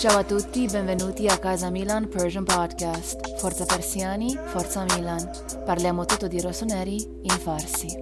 [0.00, 3.36] Ciao a tutti, benvenuti a Casa Milan Persian Podcast.
[3.36, 5.28] Forza Persiani, Forza Milan.
[5.62, 8.00] Parliamo tutto di rossoneri in farsi.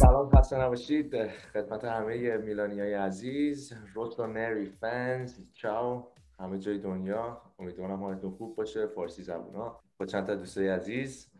[0.00, 6.08] سلام خسته نباشید خدمت همه میلانی های عزیز روتونری فنز چاو
[6.40, 11.33] همه جای دنیا امیدوارم حالتون خوب باشه فارسی زبون ها با چند تا دوستای عزیز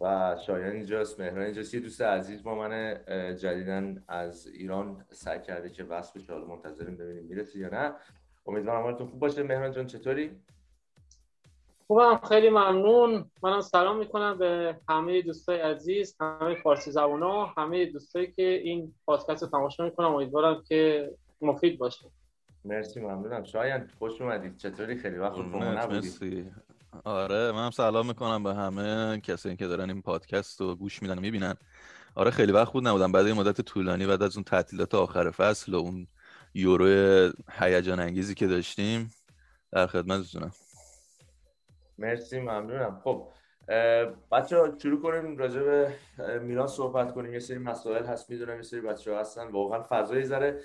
[0.00, 1.74] و شایان اینجاست مهران اینجاست.
[1.74, 3.00] یه دوست عزیز با من
[3.36, 6.32] جدیدن از ایران سعی کرده که وصل بشه.
[6.32, 7.94] حالا منتظریم ببینیم می‌رسه یا نه.
[8.46, 9.42] امیدوارم حالتون خوب باشه.
[9.42, 10.30] مهران جان چطوری؟
[11.86, 13.30] خوبم خیلی ممنون.
[13.42, 19.42] منم سلام می‌کنم به همه دوستای عزیز همه فارسی زبونا همه دوستایی که این پادکست
[19.42, 22.06] رو تماشا می‌کنم امیدوارم که مفید باشه.
[22.64, 23.44] مرسی ممنونم.
[23.44, 26.52] شایان خوش اومدید چطوری؟ خیلی وقت بود نبودید
[27.04, 31.20] آره منم سلام می‌کنم به همه کسایی که دارن این پادکست رو گوش میدن و
[31.20, 31.54] می‌بینن.
[32.14, 33.12] آره خیلی وقت بود نبودم.
[33.12, 36.06] بعد این مدت طولانی بعد از اون تعطیلات آخر فصل و اون
[36.54, 39.10] یورو هیجان انگیزی که داشتیم
[39.72, 40.52] در خدمتتونم
[41.98, 43.00] مرسی ممنونم.
[43.04, 43.28] خب
[44.32, 45.92] بچه ها شروع کنیم راجع به
[46.42, 47.32] میلان صحبت کنیم.
[47.32, 49.50] یه سری مسائل هست می‌دونم یه سری بچه ها هستن.
[49.50, 50.60] واقعا فضای ذره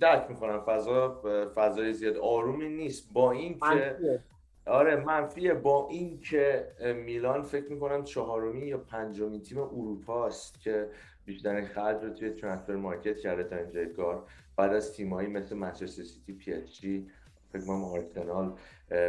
[0.00, 0.60] درک می‌کنم.
[0.66, 1.22] فضا
[1.54, 2.16] فضای زیاد.
[2.16, 3.12] آرومی نیست.
[3.12, 3.98] با این که
[4.66, 6.68] آره منفیه با این که
[7.04, 10.88] میلان فکر می‌کنم چهارمی یا پنجمین تیم اروپا است که
[11.24, 16.02] بیشترین خرج رو توی transfer market کرده تا اینجای کار بعد از تیمایی مثل منچستر
[16.02, 17.10] سیتی پی اس جی
[17.52, 18.52] فکر کنم آرسنال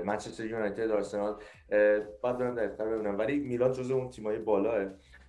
[0.05, 1.36] منچستر یونایتد آرسنال.
[2.23, 3.17] بعد برم دقیق‌تر ببینم.
[3.17, 4.86] ولی میلان جزو اون تیمای بالاه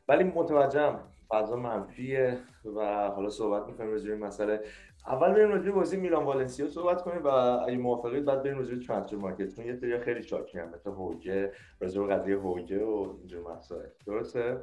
[0.08, 2.38] ولی متوجهم فضا منفیه
[2.76, 4.60] و حالا صحبت می‌کنیم راجع این مسئله
[5.06, 9.16] اول بریم راجع بازی میلان والنسیا صحبت کنیم و اگه موافقید بعد بریم راجع ترانسفر
[9.16, 9.56] مارکت.
[9.56, 13.88] چون یه سری خیلی شاکی هم مثل هوگه راجع به قضیه هوگه و اینجور مسائل.
[14.06, 14.60] درسته؟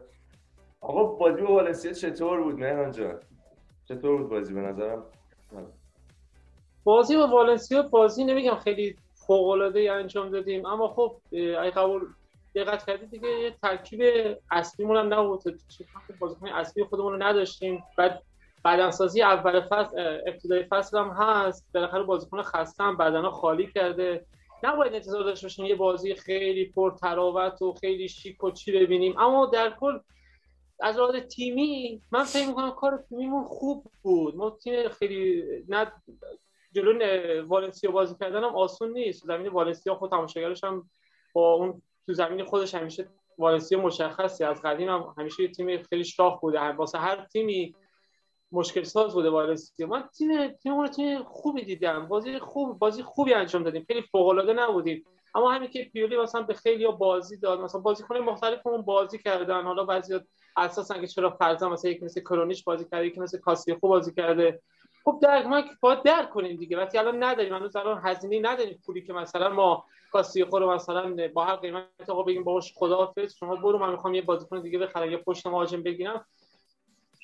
[0.81, 3.19] آقا بازی با والنسیا چطور بود؟ مهران جان
[3.85, 5.03] چطور بود بازی به نظرم؟
[6.84, 10.66] بازی با والنسیا بازی نمیگم خیلی فوق العاده انجام دادیم.
[10.66, 12.01] اما خب ای قبول
[12.56, 14.01] دقت کردید دیگه ترکیب
[14.51, 15.44] اصلیمون هم نبود.
[16.19, 17.84] بازیکن اصلی خودمون رو نداشتیم.
[17.97, 18.22] بعد
[18.65, 21.67] بدنسازی اول فصل ابتدای فصل هم هست.
[21.73, 24.25] بالاخره بازیکن خسته هم بدنا خالی کرده.
[24.63, 29.19] نباید انتظار داشته باشیم یه بازی خیلی پر تراوت و خیلی شیک و چی ببینیم.
[29.19, 29.99] اما در کل
[30.79, 34.35] از لحاظ تیمی من فکر می‌کنم کار تیمیمون خوب بود.
[34.35, 35.91] ما تیم خیلی نه
[36.71, 36.99] جلو
[37.47, 39.25] والنسیا بازی کردن هم آسون نیست.
[39.25, 40.89] زمین والنسیا خود تماشاگرش هم
[41.33, 44.43] با اون تو زمین خودش همیشه والنسیا مشخصی.
[44.43, 46.59] از قدیم هم همیشه تیم خیلی شاخ بوده.
[46.59, 47.75] واسه هر تیمی
[48.55, 52.07] مشکل ساز بوده والنسیا من تیم تیم تیم خوبی دیدم.
[52.07, 53.85] بازی خوب بازی خوبی انجام دادیم.
[53.88, 55.05] خیلی فوق العاده نبودیم.
[55.35, 59.63] اما همین که پیولی مثلا به خیلی بازی داد مثلا بازیکن مختلفمون بازی کردن.
[59.63, 60.19] حالا بعضی
[60.57, 64.61] اساسا که چرا فرضا مثلا یکی مثل کرونیش بازی کرده یکی مثل کاسیخو بازی کرده.
[65.05, 66.77] خب درک ما باید درک کنیم دیگه.
[66.77, 71.45] وقتی الان نداریم هنوز الان هزینه نداریم پولی که مثلا ما کاسیخو رو مثلا با
[71.45, 75.17] هر قیمت آقا بگیم باهاش خداحافظ شما برو من می‌خوام یه بازیکن دیگه بخرم یه
[75.17, 76.25] پشت مهاجم بگیرم.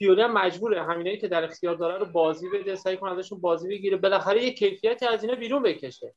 [0.01, 3.67] پیولی هم مجبوره همینایی که در اختیار داره رو بازی بده سعی کنه ازشون بازی
[3.69, 3.97] بگیره.
[3.97, 6.13] بالاخره یه کیفیت از اینا بیرون بکشه.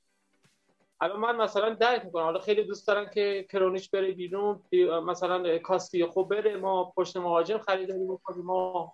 [1.00, 2.22] الان من مثلا درک می‌کنم.
[2.22, 4.62] حالا خیلی دوست دارن که کرونیش بره بیرون
[5.06, 6.56] مثلا کاستی خوب بره.
[6.56, 8.44] ما پشت مهاجم خریداری بکنیم.
[8.44, 8.92] ما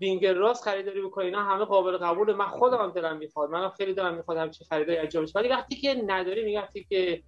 [0.00, 1.26] وینگر راست خریداری بکنیم.
[1.26, 2.32] اینا همه قابل قبوله.
[2.32, 3.50] من خودم دلم می‌خواد.
[3.50, 7.22] منم خیلی دلم می‌خواد همچین خریداری انجام بشه ولی وقتی که نداری وقتی که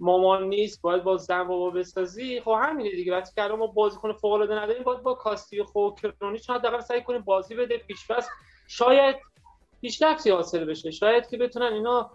[0.00, 2.40] مامان نیست باید با زن بابا بسازی.
[2.40, 3.12] خب همینه دیگه.
[3.12, 7.02] وقتی که الان ما بازیکن فوق العاده نداریم باید با کاستی خب کرونیش حداقل سعی
[7.02, 7.78] کنیم بازی بده.
[7.78, 8.28] پیش‌پس
[8.68, 9.16] شاید
[9.80, 10.90] پیشرفتی حاصل بشه.
[10.90, 12.10] شاید که بتونن اینا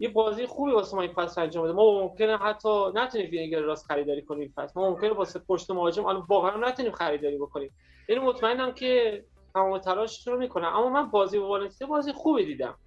[0.00, 1.72] یه بازی خوبی واسه ما این فصل انجام بده.
[1.72, 4.80] ما ممکنه حتی نتونیم وینگر راست خریداری کنیم فصل.
[4.80, 7.70] ما ممکنه واسه پشت مهاجم الان واقعا نتونیم خریداری بکنیم.
[8.08, 9.24] یعنی مطمئنم که
[9.54, 10.66] تمام تلاشش رو می‌کنه.
[10.76, 12.78] اما من بازی با والنسیا بازی خوبی دیدم.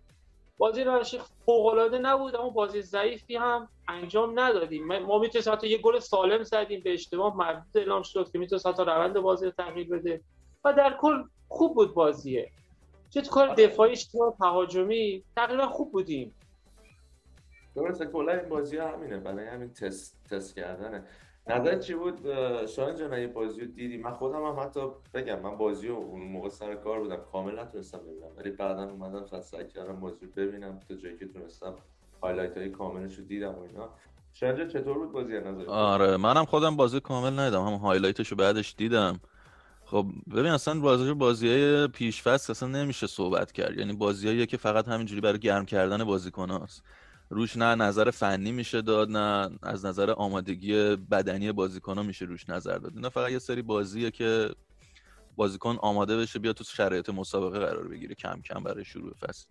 [0.59, 1.15] بازی روش
[1.45, 4.85] فوق العاده نبود اما بازی ضعیفی هم انجام ندادیم.
[4.85, 7.37] ما می‌تونیم حتی یه گل سالم زدیم به اشتباه.
[7.37, 10.21] مردود اعلام شد که می‌تونست حتی روند بازی رو تغییر بده.
[10.63, 12.51] و در کل خوب بود بازیه.
[13.09, 16.35] چه تو کار دفاعی اشتباه تهاجمی تقریبا خوب بودیم.
[17.75, 19.17] درسته کلا این بازی همینه.
[19.17, 21.03] برای همین تست تست کردنه.
[21.49, 22.19] نظر چی بود؟
[22.65, 24.79] شاهین جان این بازی رو دیدی من خودم هم حتی
[25.13, 29.41] بگم من بازی اون موقع سر کار بودم کامل نتونستم ببینم ولی بعدا اومدم تا
[29.41, 31.75] سعی کردم بازی رو ببینم تا جایی که تونستم
[32.23, 33.89] highlight های کاملش رو دیدم و اینا.
[34.33, 38.37] شاهین چطور بود بازی نظر آره منم خودم بازی کامل ندیدم هم highlight ش رو
[38.37, 39.19] بعدش دیدم.
[39.85, 40.05] خب
[40.35, 44.87] ببین اصلا بازی بازی های پیش فصل اصلا نمیشه صحبت کرد یعنی بازیایی که فقط
[44.87, 46.83] همینجوری برای گرم کردن بازیکناست
[47.29, 52.49] روش نه نظر فنی میشه داد نه از نظر آمادگی بدنی بازیکن ها میشه روش
[52.49, 52.95] نظر داد.
[52.95, 54.49] اینا فقط یه سری بازیه که
[55.35, 59.45] بازیکن آماده بشه بیا تو شرایط مسابقه قرار بگیره کم کم برای شروع فصل.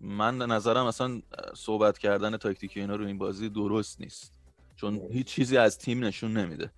[0.00, 1.22] من نظرم اصلا
[1.54, 4.32] صحبت کردن تاکتیکی اینا رو این بازی درست نیست.
[4.76, 6.70] چون هیچ چیزی از تیم نشون نمیده.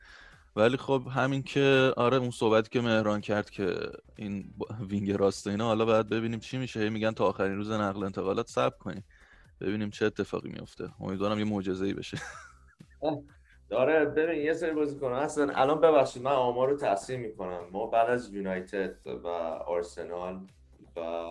[0.57, 5.65] ولی خب همین که آره اون صحبتی که مهران کرد که این وینگ راست اینا
[5.65, 6.89] حالا باید ببینیم چی میشه.
[6.91, 9.05] میگن تا آخرین روز نقل انتقالات صبر کنیم.
[9.63, 12.19] ببینیم چه اتفاقی میفته امیدوارم یه معجزه ای بشه
[13.71, 17.65] داره ببین یه سری بازیکن هستن الان ببخشید من آمار رو تحصیل می‌کنم.
[17.73, 20.41] ما بعد از یونایتد و آرسنال
[20.97, 21.29] و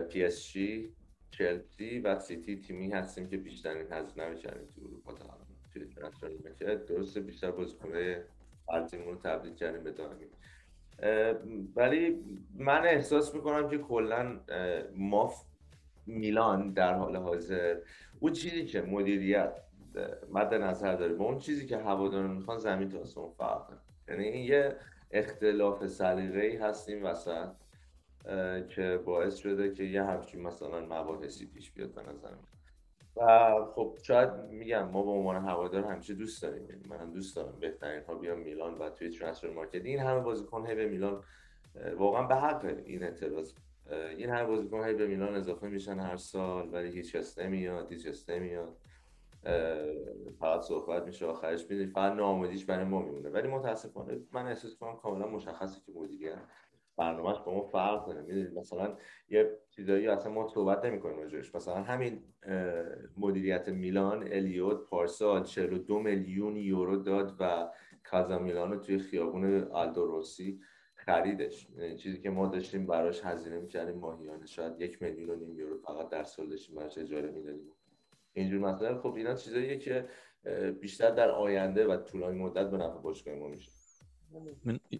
[0.00, 0.92] پی اس جی
[1.30, 5.12] چلسی و سیتی تیمی هستیم که بیشترین هزینه می‌کنیم تو اروپا
[6.58, 8.16] توی درسته بیشتر بازیکن‌های
[8.66, 10.26] قرضیمون رو تبدیل کردیم به دائمی
[11.76, 12.24] ولی
[12.54, 14.40] من احساس می‌کنم که کلا
[14.96, 15.32] ما
[16.08, 17.76] میلان در حال حاضر.
[18.20, 19.60] اون چیزی که مدیریت
[20.32, 23.72] مد نظر داره با اون چیزی که هواداران می‌خوان زمین تا فرق
[24.08, 24.76] یعنی این یه
[25.10, 27.48] اختلاف سلیقه ای هست این وسط
[28.68, 32.30] که باعث شده که یه همچین مثلا مباحثی پیش بیاد به نظر
[33.16, 36.70] و خب شاید میگم ما به عنوان هوادار همیشه دوست داریم.
[36.70, 39.84] یعنی من دوست دارم بهترین ها بیان میلان و توی ترانسفر مارکت.
[39.84, 41.22] این همه بازیکن به میلان
[41.96, 43.52] واقعا به حق این اعتراض
[43.90, 48.06] این همه بازیکن هی به میلان اضافه میشن هر سال ولی هیچ کس نمیاد هیچ
[48.06, 48.76] کس نمیاد.
[50.40, 51.86] فقط صحبت میشه آخرش می‌دونی.
[51.86, 53.28] فقط ناامیدیش برای ما میمونه.
[53.28, 56.38] ولی متاسفانه من احساس کنم کاملا مشخصه که مدیریت
[56.96, 58.20] برنامهش با ما فرق داره.
[58.22, 58.96] می‌دونید مثلا
[59.28, 61.54] یه چیزایی اصلا ما صحبت نمی‌کنیم راجعش.
[61.54, 62.22] مثلا همین
[63.16, 67.68] مدیریت میلان الیوت پارسال 42 میلیون یورو داد و
[68.04, 70.60] کازا میلان رو توی خیابون آلدوروسی
[71.08, 71.68] خریدش.
[71.78, 74.46] یعنی چیزی که ما داشتیم براش هزینه می‌کردیم ماهیانه.
[74.46, 77.72] شاید یک میلیون و نیم یورو فقط در سال داشتیم براش اجاره می‌دادیم.
[78.32, 80.08] اینجور مثلا خب اینا چیزاییه که
[80.80, 83.70] بیشتر در آینده و طولانی مدت به نفع باشگاه ما میشه.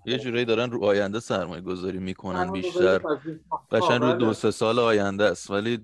[0.06, 3.00] یه جورایی دارن رو آینده سرمایه گذاری می‌کنن بیشتر.
[3.70, 5.50] قشنگ رو دو سه سال آینده است.
[5.50, 5.78] ولی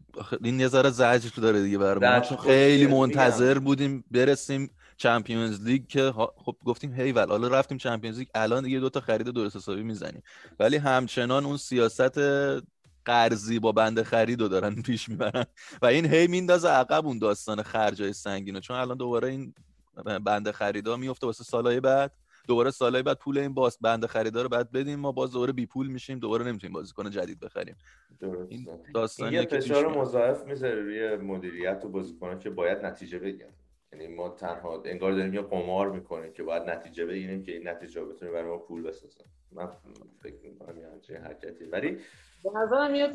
[0.44, 4.70] این یه ذره زجر داره دیگه برای چون خیلی منتظر بودیم برسیم
[5.04, 9.00] چمپیونز لیگ که خب گفتیم هی ول حالا رفتیم چمپیونز لیگ الان دیگه دو تا
[9.00, 10.22] خرید درست حسابی می‌زنیم.
[10.60, 12.18] ولی همچنان اون سیاست
[13.04, 15.44] قرضی با بند خرید رو دارن پیش می‌برن.
[15.82, 18.60] و این هی میندازه عقب اون داستان خرجای سنگینو.
[18.60, 19.54] چون الان دوباره این
[20.24, 22.12] بند خریدا میفته واسه سالهای بعد.
[22.48, 25.00] دوباره سالهای بعد پول این باست بند خریدار رو بعد بدیم.
[25.00, 27.76] ما باز دوباره بی پول میشیم دوباره نمی‌تونیم بازیکن جدید بخریم.
[28.48, 33.52] این داستان یه فشار مضاعف می‌ذاره روی مدیریت و بازیکنان که باید نتیجه بگیرن.
[34.00, 38.04] یعنی ما تنها انگار داریم یه قمار می‌کنیم که باید نتیجه بگیریم که این نتیجه
[38.04, 39.68] بتونه برای ما پول بسازه من
[40.22, 41.64] فکر می‌کنم یه حرکتی.
[41.64, 41.90] ولی
[42.44, 43.12] به نظرم میاد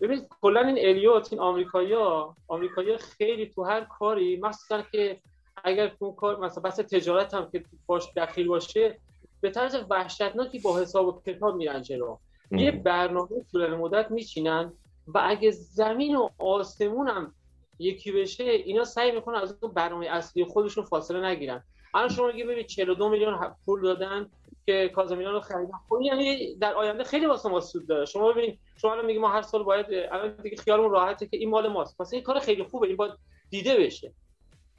[0.00, 5.16] ببینید کلا این الیوت این آمریکایی‌ها آمریکایی‌ها خیلی تو هر کاری مثلا که
[5.64, 8.98] اگر اون کار مثلا بس تجارت هم که باش دخیل باشه
[9.40, 12.16] به طرز وحشتناکی با حساب و کتاب میرن جلو.
[12.50, 14.72] یه برنامه طول مدت میچینن
[15.14, 17.34] و اگه زمین و آسمون هم
[17.78, 21.64] یکی بشه اینا سعی می‌کنن از اون برنامه اصلی خودشون فاصله نگیرن.
[21.94, 24.30] الان شما میگی ببین 42 میلیون پول دادن
[24.66, 25.78] که کازمیلان رو خریدن.
[25.88, 28.04] خب یعنی در آینده خیلی واسه ما سود داره.
[28.04, 31.50] شما ببین شما الان میگی ما هر سال باید الان دیگه خیالمون راحته که این
[31.50, 31.98] مال ماست.
[31.98, 32.86] پس این کار خیلی خوبه.
[32.86, 33.12] این باید
[33.50, 34.12] دیده بشه.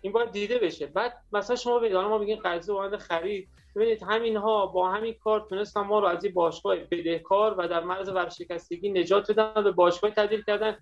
[0.01, 0.85] این باید دیده بشه.
[0.85, 3.50] بعد مثلا شما ببینید ما میگیم قرضه وارد خرید.
[3.75, 7.83] ببینید همین ها با همین کار تونستن ما رو از این باشگاه بدهکار و در
[7.83, 10.77] معرض ورشکستگی نجات بدن به باشگاه تبدیل کردن.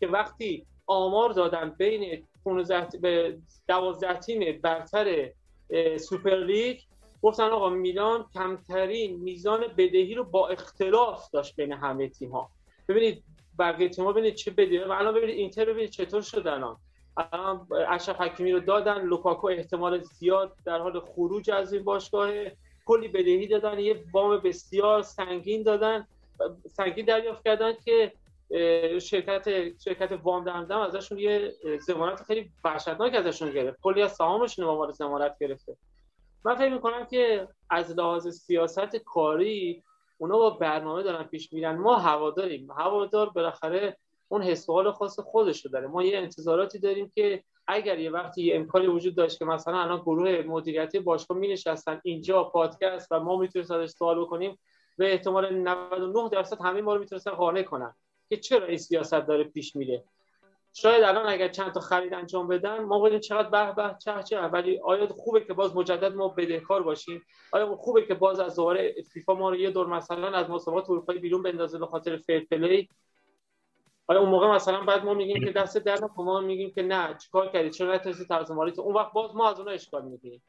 [0.00, 5.30] که وقتی آمار دادن بین 15 به 12 تیم برتر
[5.98, 6.78] سوپر لیگ.
[7.22, 12.50] گفتن آقا میلان کمترین میزان بدهی رو با اختلاف داشت بین همه تیم ها
[12.88, 13.24] ببینید
[13.58, 16.76] بقیه تیم ها ببینید چه بدهی و الان ببینید اینتر ببینید چطور شد الان.
[17.88, 22.30] اشرف حکیمی رو دادن لوکاکو احتمال زیاد در حال خروج از این باشگاه.
[22.86, 26.06] کلی بدهی دادن یه وام بسیار سنگین دادن
[26.66, 28.12] سنگین دریافت کردن که
[29.00, 31.52] شرکت شرکت وام دهنده ازشون یه
[31.86, 33.78] ضمانت خیلی وحشتناک ازشون گرفت.
[33.82, 35.76] کلی از سهامشون عنوان ضمانت گرفته.
[36.44, 39.82] من فکر می‌کنم که از لحاظ سیاست کاری
[40.18, 41.76] اونا با برنامه دارن پیش میرن.
[41.76, 42.70] ما هواداریم.
[42.70, 43.96] هوادار بالاخره
[44.28, 45.86] اون حس خاص خودش رو داره.
[45.86, 50.00] ما یه انتظاراتی داریم که اگر یه وقتی یه امکانی وجود داشت که مثلا الان
[50.00, 54.58] گروه مدیریتی باشگاه می نشستن اینجا پادکست و ما می‌تونیم ازش سوال بکنیم
[54.98, 57.94] به احتمال 99 درصد همه ما رو می‌تونستن قانع کنن.
[58.28, 60.04] که چرا این سیاست داره پیش میره؟
[60.72, 64.40] شاید الان اگر چند تا خرید انجام بدن ما بگیم چقدر به به چه چه
[64.40, 68.94] ولی آیا خوبه که باز مجدد ما بدهکار باشیم؟ آیا خوبه که باز از دوباره
[69.12, 72.88] فیفا ما رو یه دور مثلا از مسابقات اروپایی بیرون بندازه به خاطر fair play
[74.08, 77.48] حالا اون موقع مثلا بعد ما میگیم که دست در ما میگیم که نه چیکار
[77.48, 80.42] کردی؟ چرا نتونستی طرز تو؟ اون وقت باز ما از اونها اشکال می‌گیریم.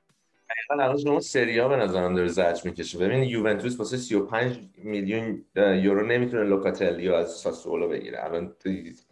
[0.49, 2.99] دقیقا الان شما سریا به نظرم داره زجر می‌کشه.
[2.99, 8.25] ببین یوونتوس واسه 35 میلیون یورو نمی‌تونه لوکاتلیو از ساسولو بگیره.
[8.25, 8.55] الان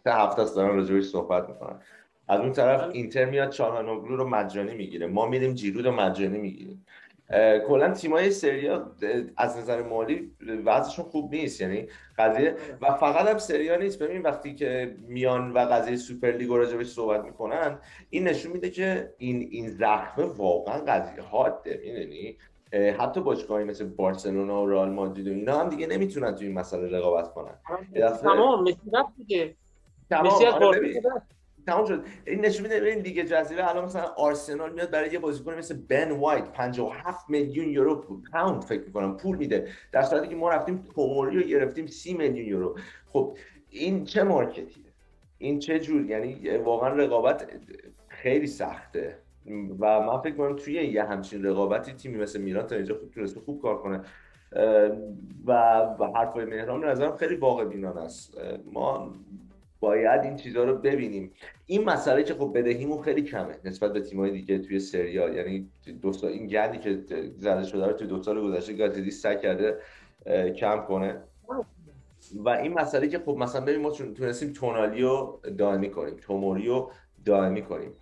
[0.04, 1.80] سه هفته است دارن راجعش صحبت می‌کنن.
[2.28, 5.06] از اون طرف اینتر میاد چاهانوگلو رو مجانی می‌گیره.
[5.06, 6.86] ما میریم جیرو رو مجانی می‌گیریم.
[7.68, 8.92] کلا تیمای سریا
[9.36, 10.32] از نظر مالی
[10.64, 11.86] وضعشون خوب نیست یعنی
[12.18, 13.98] قضیه و فقط هم سریا نیست.
[14.02, 17.78] ببین وقتی که میان و قضیه سوپر لیگ راجبش صحبت می‌کنن
[18.10, 22.38] این نشون میده که این این زخمه واقعا قضیه حاده می‌دونی؟
[22.98, 26.98] حتی باشگاهی مثل بارسلونا و رئال مادرید و اینا هم دیگه نمی‌تونن تو این مسئله
[26.98, 27.54] رقابت کنن.
[28.22, 28.64] تمام
[29.16, 29.56] دیگه.
[30.10, 30.38] تمام.
[31.68, 32.04] تمام شد.
[32.26, 36.10] این نشون میده این لیگ جزیره الان مثلا آرسنال میاد برای یه بازیکن مثل بن
[36.10, 37.96] وایت 57 میلیون یورو
[38.32, 39.68] پوند فکر می‌کنم پول میده.
[39.92, 42.78] در صورتی که ما رفتیم توموری رو گرفتیم 30 میلیون یورو.
[43.06, 43.36] خب
[43.70, 44.84] این چه مارکتیه؟
[45.38, 47.50] این چه جور؟ یعنی واقعا رقابت
[48.08, 49.18] خیلی سخته.
[49.78, 53.40] و من فکر کنم توی یه همچین رقابتی تیمی مثل میلان تا اینجا خوب تونسته
[53.40, 54.00] خوب کار کنه.
[55.46, 58.38] و حرفای مهران نظرم خیلی واقع بینانه است
[58.72, 59.14] ما
[59.80, 61.32] باید این چیزها رو ببینیم.
[61.66, 65.70] این مسئله که خب بدهیمون خیلی کمه نسبت به تیم‌های دیگه توی سریا یعنی
[66.02, 66.98] دو سال این گندی که
[67.36, 69.78] زده شده رو توی دو سال گذشته گاتدی سعی کرده
[70.56, 71.20] کم کنه.
[72.34, 76.90] و این مسئله که خب مثلا ببین ما تونستیم تونالی رو دائمی کنیم توموری رو
[77.24, 77.92] دائمی کنیم.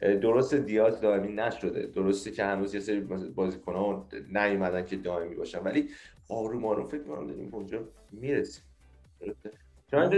[0.00, 1.86] درست دیاز دائمی نشده.
[1.86, 3.00] درسته که هنوز یه سری
[3.34, 5.62] بازیکن‌ها نیومدن که دائمی باشن.
[5.62, 5.88] ولی
[6.28, 8.64] آروم آروم فکر کنم داریم اونجا می‌رسیم.
[9.90, 10.10] شما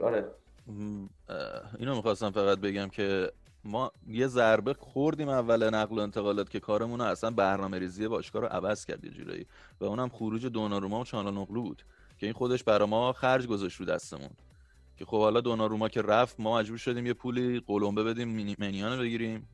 [0.00, 0.24] آره.
[1.78, 3.32] اینو می‌خواستم فقط بگم که
[3.64, 8.48] ما یه ضربه خوردیم اول نقل و انتقالات که کارمون اصلا برنامه ریزی باشگاه رو
[8.48, 9.46] عوض کرد یه جورایی
[9.80, 11.82] و اونم خروج دوناروما و چانانوغلو بود
[12.18, 14.30] که این خودش برا ما خرج گذاشت رو دستمون
[14.96, 19.48] که خب حالا دوناروما که رفت ما مجبور شدیم یه پولی قلمبه بدیم منیان بگیریم.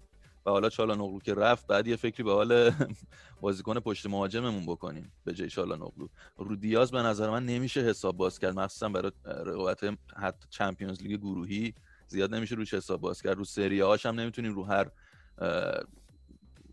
[0.46, 2.70] و حالا چالانوغلو که رفت بعد یه فکری به حال
[3.40, 8.38] بازیکن پشت مهاجممون بکنیم به جای چالانوغلو رو دیاز به نظر من نمیشه حساب باز
[8.38, 8.58] کرد.
[8.58, 9.84] مخصوصا برای رقابت
[10.16, 11.74] حتی چمپیونز لیگ گروهی
[12.06, 13.36] زیاد نمیشه روش حساب باز کرد.
[13.36, 14.90] رو سری هاش هم نمی‌تونیم رو هر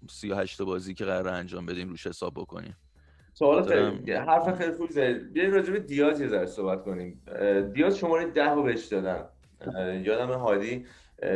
[0.10, 2.78] 38 بازی که قرار انجام بدیم روش حساب بکنیم.
[3.34, 7.22] سوال خیلی حرف خیلی خوبی زدید بیاین راجع به دیاز یه ذره صحبت کنیم.
[7.74, 9.26] دیاز شماره 10 رو بهش دادن
[10.06, 10.86] یادم هادی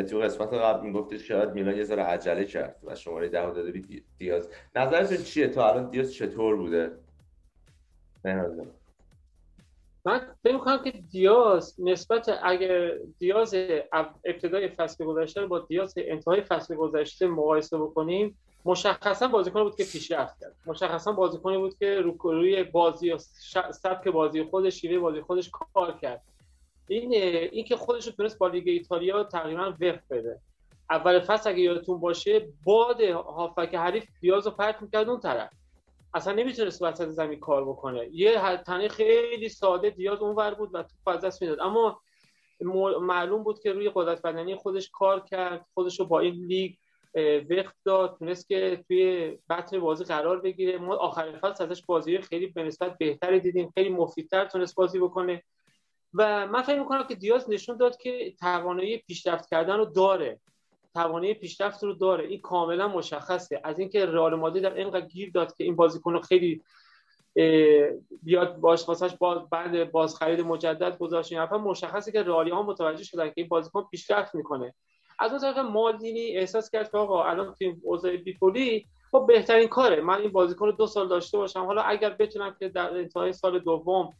[0.10, 3.82] تو قسمت قبل میگفتش شاید میلان یه ذره عجله کرد و شماره ده داده
[4.18, 4.50] دیاز.
[4.76, 6.92] نظرتون چیه؟ تا الان دیاز چطور بوده؟
[10.06, 13.56] من فکر می‌کنم که دیاز نسبت اگر دیاز
[14.26, 20.40] ابتدای فصل گذشته با دیاز انتهای فصل گذشته مقایسه بکنیم مشخصا بازیکن بود که پیشرفت
[20.40, 20.56] کرد.
[20.66, 23.16] مشخصا بازیکنی بود که روی بازی
[23.72, 26.22] سبک بازی خودش شیوه بازی خودش کار کرد.
[26.88, 27.14] این
[27.52, 30.40] این که خودش تونست با لیگ ایتالیا تقریبا وقت بده.
[30.90, 35.50] اول فصل اگه یادتون باشه باد هافک حریف دیاز رو پرت می‌کرد اون طرف.
[36.14, 38.10] اصلا نمی‌تونست وسط زمین کار بکنه.
[38.12, 41.60] یه تنه خیلی ساده دیاز اونور بود و توپ از دست می‌داد.
[41.60, 42.02] اما
[43.02, 46.72] معلوم بود که روی قدرت بدنی خودش کار کرد خودش رو با این لیگ
[47.50, 50.78] وقت داد تونست که توی بطن بازی قرار بگیره.
[50.78, 53.72] ما آخر فصل ازش بازی خیلی به نسبت بهتری دیدیم.
[53.76, 55.44] خیلی مفیدتر تونست بازی بکنه.
[56.14, 60.40] و من فکر می‌کنم که دیاز نشون داد که توانایی پیشرفت کردن رو داره.
[60.94, 62.28] توانایی پیشرفت رو داره.
[62.28, 63.62] این کاملا مشخصه.
[63.64, 66.62] از اینکه رئال مادرید در اینقدر گیر داد که این بازیکن رو خیلی
[68.24, 71.32] بیاد باش واسش باز بعد باز خرید مجدد گذاشت.
[71.32, 74.74] این مشخصه که رئالی ها متوجه شدن که این بازیکن پیشرفت می‌کنه.
[75.20, 80.02] از اون طرف مالدینی احساس کرد که آقا الان تیم اوضاع بیپولی خب بهترین کاره.
[80.02, 81.66] من این بازیکن رو دو سال داشته باشم.
[81.66, 84.14] حالا اگر بتونم که در انتهای سال دوم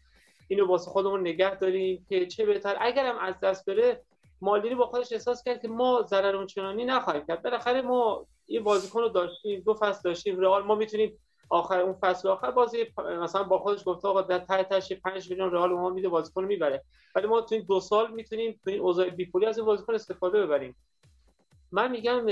[0.48, 2.78] اینو واسه خودمون نگه داریم که چه بهتر.
[2.80, 4.02] اگرم از دست بره
[4.42, 7.44] مالدینی با خودش احساس کرد که ما ضرر اونچنانی نخواهیم کرد.
[7.44, 10.40] بالاخره ما این بازیکن رو داشتیم دو فصل داشتیم.
[10.40, 12.86] رئال ما می‌تونیم آخر اون فصل آخر بازی
[13.22, 16.84] مثلا با خودش گفته آقا در ته تاش 5 میلیون رئال ما میده بازیکن می‌بره.
[17.16, 20.46] ولی ما تو این دو سال می‌تونیم تو این اوضاع بیپولی از این بازیکن استفاده
[20.46, 20.76] ببریم.
[21.72, 22.26] من میگم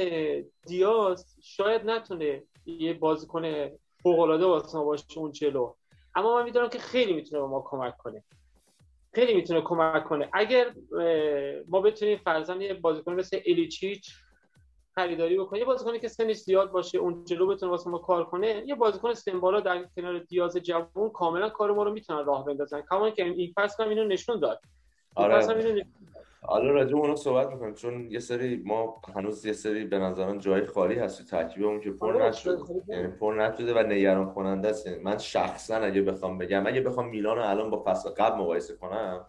[0.65, 3.69] دیاز شاید نتونه یه بازیکن
[4.03, 5.73] فوق العاده واسه باشه اون جلو.
[6.15, 8.23] اما من می‌دونم که خیلی می‌تونه به ما کمک کنه.
[9.13, 10.29] خیلی می‌تونه کمک کنه.
[10.33, 10.73] اگر
[11.67, 14.13] ما بتونیم فرزن یه بازیکن مثل الیچیچ
[14.95, 18.63] خریداری بکنیم یه بازیکنی که سنش زیاد باشه اون جلو بتونه واسه ما کار کنه
[18.67, 22.83] یه بازیکن سمبالا در کنار دیاز جوون کاملا کار ما رو می‌تونن راه بندازن.
[22.89, 24.61] کما که این فصل هم اینو نشون داد.
[25.15, 25.35] آره.
[26.47, 30.65] حالا راجع اونو صحبت می‌کنیم چون یه سری ما هنوز یه سری به نظرم جای
[30.65, 32.57] خالی هست تو ترکیبمون که پر آره، نشده.
[32.87, 34.87] یعنی پر نشده و نگران کننده است.
[34.87, 38.75] یعنی من شخصا اگه بخوام بگم اگه بخوام میلان رو الان با فصل قبل مقایسه
[38.75, 39.25] کنم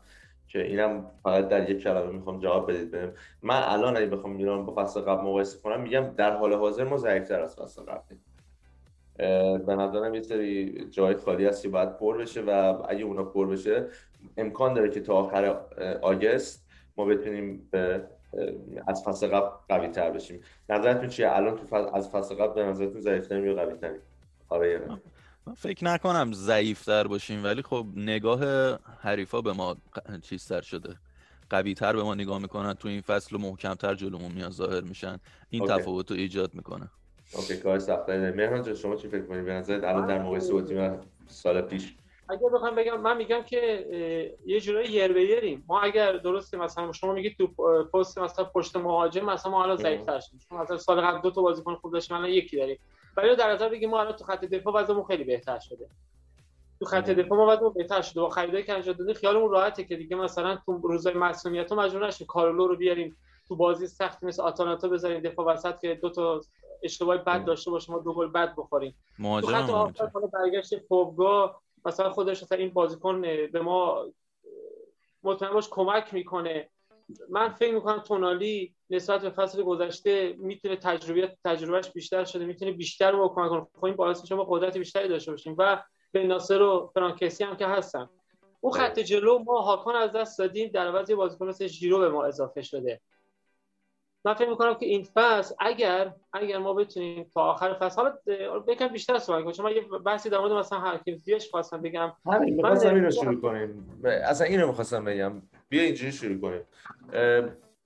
[0.49, 3.13] که اینم فقط در یک کلمه می‌خوام جواب بدید بهم.
[3.43, 6.97] من الان اگه بخوام میلان با فصل قبل مقایسه کنم میگم در حال حاضر ما
[6.97, 8.17] ضعیفتر از فصل قبل
[9.59, 13.47] به نظرم یه سری جای خالی هست که باید پر بشه و اگه اونا پر
[13.47, 13.87] بشه
[14.37, 15.57] امکان داره که تا آخر
[16.03, 16.66] آگست
[16.97, 18.05] ما بتونیم به
[18.87, 20.41] از فصل قبل قوی تر بشیم.
[20.69, 24.01] نظرتون چیه؟ الان تو از فصل قبل به نظرتون ضعیف یا قوی تریم
[24.49, 24.81] آره
[25.47, 28.41] من فکر نکنم ضعیفتر باشیم ولی خب نگاه
[29.01, 29.77] حریفا به ما
[30.23, 30.97] چیزتر شده.
[31.51, 35.19] قوی تر به ما نگاه می‌کنن تو این فصل و محکمتر جلومون میاد ظاهر میشن.
[35.51, 36.89] این تفاوت رو ایجاد می‌کنه.
[37.33, 40.99] اوکی کار سخته مهران شما چی فکر کنید به نظرت الان در مقایسه با تیم
[41.27, 41.95] سال پیش
[42.29, 46.93] اگر بخوام بگم من میگم که یه جورایی یر به یریم ما اگر درسته مثلا
[46.93, 47.47] شما میگید تو
[47.85, 50.41] پست مثلا پشت مهاجم مثلا ما الان ضعیف‌تر شدیم.
[50.49, 52.79] شما مثلا سال قبل دو تا بازیکن خوب داشتیم الان یکی داریم.
[53.17, 55.89] ولی در نظر بگیم ما الان تو خط دفاع وضعمون خیلی بهتر شده.
[56.79, 58.21] تو خط دفاع ما وضعمون بهتر شده.
[58.21, 62.27] با خریدایی که انجام دادیم خیالمون راحته که دیگه مثلا تو روزای معصومیت مجبور نشیم
[62.27, 63.17] کارلو رو بیاریم
[63.49, 66.41] تو بازی سخت مثل آتاناتا بذاریم دفاع وسط که دو تا
[66.83, 68.95] اشتباه بد داشته باشه ما دو گل بد بخوریم.
[69.41, 69.71] تو خط
[70.15, 73.21] حالا برگشت فوبگا مثلا خودش مثلا این بازیکن
[73.53, 74.07] به ما
[75.23, 76.71] مطمئن باش کمک می‌کنه.
[77.29, 83.11] من فکر می‌کنم تونالی نسبت به فصل گذشته می‌تونه تجربه تجربهش بیشتر شده می‌تونه بیشتر
[83.11, 83.67] رو کمک کنه.
[83.75, 87.67] خب این باعث شما قدرت بیشتری داشته باشیم و به ناصر و فرانکسی هم که
[87.67, 88.09] هستن.
[88.61, 92.25] اون خط جلو ما هاکان از دست دادیم در عوض بازیکن مثل ژیرو به ما
[92.25, 93.01] اضافه شده.
[94.27, 98.89] من فکر می‌کنم که این فصل اگر اگر ما بتونیم تا آخر فصل حالا بکنم
[98.89, 99.53] بیشتر صحبت کنیم.
[99.53, 102.13] چون من یه بحثی در مورد مثلا حکیم زیش خواستم بگم.
[102.27, 104.01] همین می‌خواستم اینو شروع کنیم.
[104.05, 105.43] اصلا اینو می‌خواستم بگم.
[105.69, 106.63] بیا اینجوری شروع کنیم.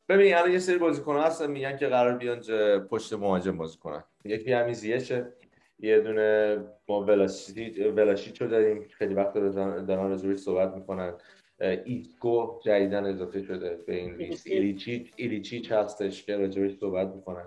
[0.08, 2.40] ببین الان یه سری بازیکن هستن میگن که قرار بیان
[2.78, 4.04] پشت مهاجم بازی کنن.
[4.24, 5.32] یکی همین زیشه
[5.78, 8.88] یه دونه ما ولاشیچو داریم.
[8.98, 11.14] خیلی وقت دارن ازش صحبت می‌کنن.
[11.60, 14.46] ایسکو جدیدن اضافه شده به این لیست.
[14.46, 17.44] ایلیچیچ ایلیچیچ هستش که راجبش صحبت می‌کنن.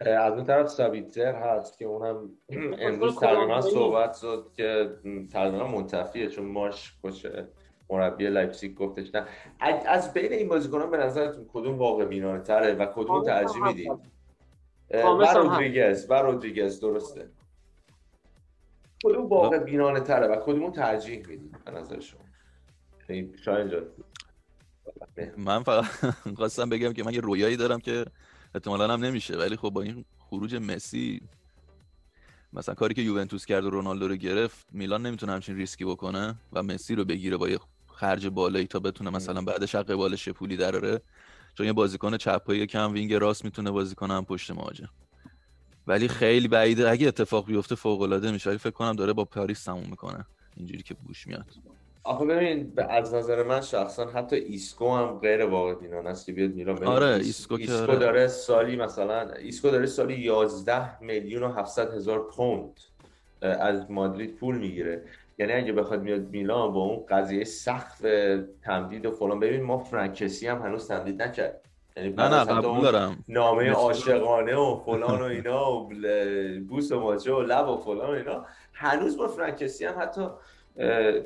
[0.00, 2.30] از اون طرف سابیتزر هست که اونم
[2.86, 4.90] امروز تقریبا صحبت شد که
[5.32, 7.48] تقریبا منتفیه چون مارش که
[7.90, 9.26] مربی لایپزیگ گفتش نه.
[9.86, 13.90] از بین این بازیکنان به نظرتون کدوم واقع بینانه تره و کدوم ترجیح می‌دید؟
[14.90, 17.28] و رودریگز و رودریگز درسته.
[19.04, 22.20] کدوم واقع بینانه تره و کدوم ترجیح می‌دید به نظر شما؟
[25.36, 25.84] من فقط
[26.36, 28.04] خواستم بگم که من یه رویایی دارم که
[28.54, 31.20] احتمالا هم نمیشه ولی خب با این خروج مسی
[32.52, 36.62] مثلا کاری که یوونتوس کرد و رونالدو رو گرفت میلان نمی‌تونه همچین ریسکی بکنه و
[36.62, 41.00] مسی رو بگیره با یه خرج بالایی تا بتونه مثلا بعدش قبالش پولی دراره.
[41.54, 44.88] چون یه بازیکن چپ پاییه که هم wing راست می‌تونه بازی کنه هم پشت مهاجم.
[45.86, 46.90] ولی خیلی بعیده.
[46.90, 50.26] اگه اتفاق بیفته فوق العاده میشه فکر کنم داره با پاریس تموم می‌کنه.
[50.56, 51.46] اینجوری که بوش میاد.
[52.04, 56.50] آخه ببین از نظر من شخصا حتی ایسکو هم غیر واقع بینانه است که بیاد
[56.50, 57.96] میلان آره ایسکو, ایسکو آره.
[57.96, 62.80] داره سالی مثلا ایسکو داره سالی 11 میلیون و 700 هزار پوند
[63.42, 65.02] از مادرید پول می‌گیره.
[65.38, 68.06] یعنی اگه بخواد میاد میلان با اون قضیه سقف
[68.62, 71.60] تمدید و فلان ببین ما فرانک کسی هم هنوز تمدید نکرد.
[71.96, 73.24] یعنی نه نه قبول دارم.
[73.28, 75.90] نامه عاشقانه و فلان و اینا و
[76.68, 80.28] بوس و ماچه و لب و فلان و اینا هنوز با فرانک کسی هم حتی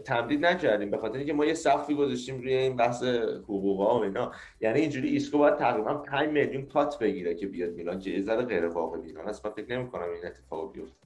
[0.04, 3.02] تمدید نکردیم به خاطر اینکه ما یه سقفی گذاشتیم روی این بحث
[3.42, 4.32] حقوق ها و اینا.
[4.60, 8.66] یعنی اینجوری ایسکو باید تقریبا 5 میلیون cut بگیره که بیاد میلان که یه غیر
[8.66, 9.46] واقع بینانه است.
[9.46, 10.96] من فکر نمی کنم این اتفاق بیفته.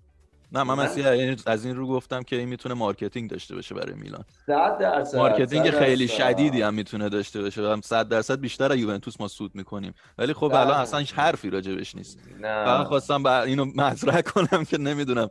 [0.52, 4.24] نه من مثلا از این رو گفتم که این می‌تونه marketing داشته باشه برای میلان.
[4.48, 7.62] درصد marketing خیلی شدیدی هم می‌تونه داشته باشه.
[7.62, 9.94] هم 100 درصد بیشتر از یوونتوس ما سود می‌کنیم.
[10.18, 12.18] ولی خب الان اصلا حرفی راجبش نیست.
[12.42, 15.28] فقط خواستم اینو مطرح کنم که نمی‌دونم.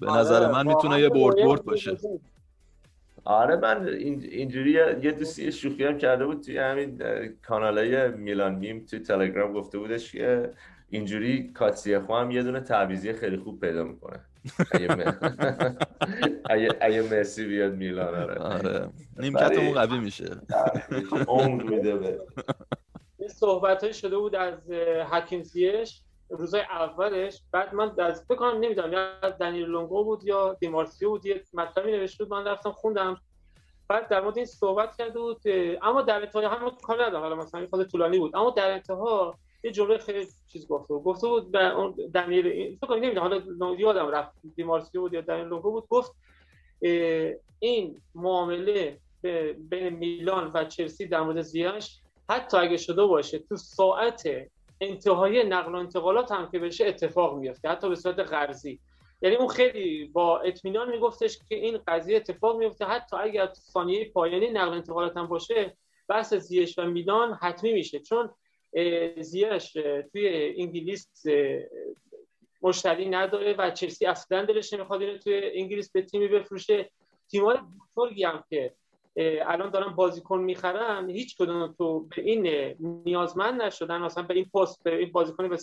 [0.00, 1.96] به نظر من می‌تونه یه برد برد باشه.
[3.24, 7.02] آره من اینجوری یه دوستی شوخی هم کرده بود توی همین
[7.42, 10.50] کانال های میلان میم توی تلگرام گفته بودش که
[10.90, 14.20] اینجوری کاتسیخو هم یه دونه تعویزی خیلی خوب پیدا می‌کنه.
[16.80, 18.34] اگه, مرسی بیاد میلان آره.
[18.34, 18.88] آره.
[19.16, 20.24] نیمکتمون قوی میشه.
[21.28, 22.20] عمر میده به.
[23.28, 24.70] صحبت شده بود از
[25.12, 26.02] حکیم زیش
[26.36, 31.44] روزای اولش بعد من از بکنم نمی‌دونم یا دنیل لونگو بود یا دیمارسیو بود یه
[31.52, 33.16] مطلبی نوشته بود من رفتم خوندم.
[33.88, 35.40] بعد در مورد این صحبت کرده بود
[35.82, 38.36] اما در انتها هم کار ندارم حالا مثلا خود طولانی بود.
[38.36, 41.04] اما در انتها یه جمله خیلی چیز گفته بود.
[41.04, 45.70] گفته بود به اون دنیل فکر نمی‌دونم حالا یادم رفت دیمارسیو بود یا دنیل لونگو
[45.70, 45.88] بود.
[45.88, 46.12] گفت
[47.58, 48.98] این معامله
[49.58, 54.28] بین میلان و چلسی در مورد زیاش حتی اگه شده باشه تو ساعت
[54.80, 58.80] انتهای نقل و انتقالات هم که بشه اتفاق میفته حتی به صورت قرضی
[59.22, 64.50] یعنی اون خیلی با اطمینان میگفتش که این قضیه اتفاق میفته حتی اگر ثانیه پایانی
[64.50, 65.76] نقل و انتقالات هم باشه
[66.08, 68.00] بحث زیش و میلان حتمی میشه.
[68.00, 68.30] چون
[69.20, 69.72] زیش
[70.12, 71.22] توی انگلیس
[72.62, 76.90] مشتری نداره و چلسی اصلا دلش نمی‌خواد اینو توی انگلیس به تیمی بفروشه.
[77.30, 77.58] تیم‌های
[77.96, 78.74] بزرگی هم که
[79.16, 84.82] الان دارن بازیکن می‌خرن هیچ کدوم تو به این نیازمند نشدن اصلا به این پست
[84.82, 85.56] به این بازیکن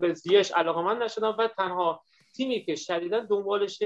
[0.00, 2.02] به زیش علاقمند نشدن و تنها
[2.36, 3.82] تیمی که شدیدا دنبالش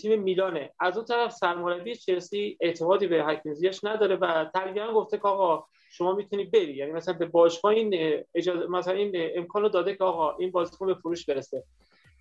[0.00, 0.70] تیم میلانه.
[0.80, 5.64] از اون طرف سرمربی چلسی اعتمادی به حکیم زیش نداره و تقریبا گفته که آقا
[5.90, 6.74] شما می‌تونی بری.
[6.74, 10.94] یعنی مثلا به باشگاه این اجازه مثلا این امکان داده که آقا این بازیکن به
[10.94, 11.64] فروش برسه.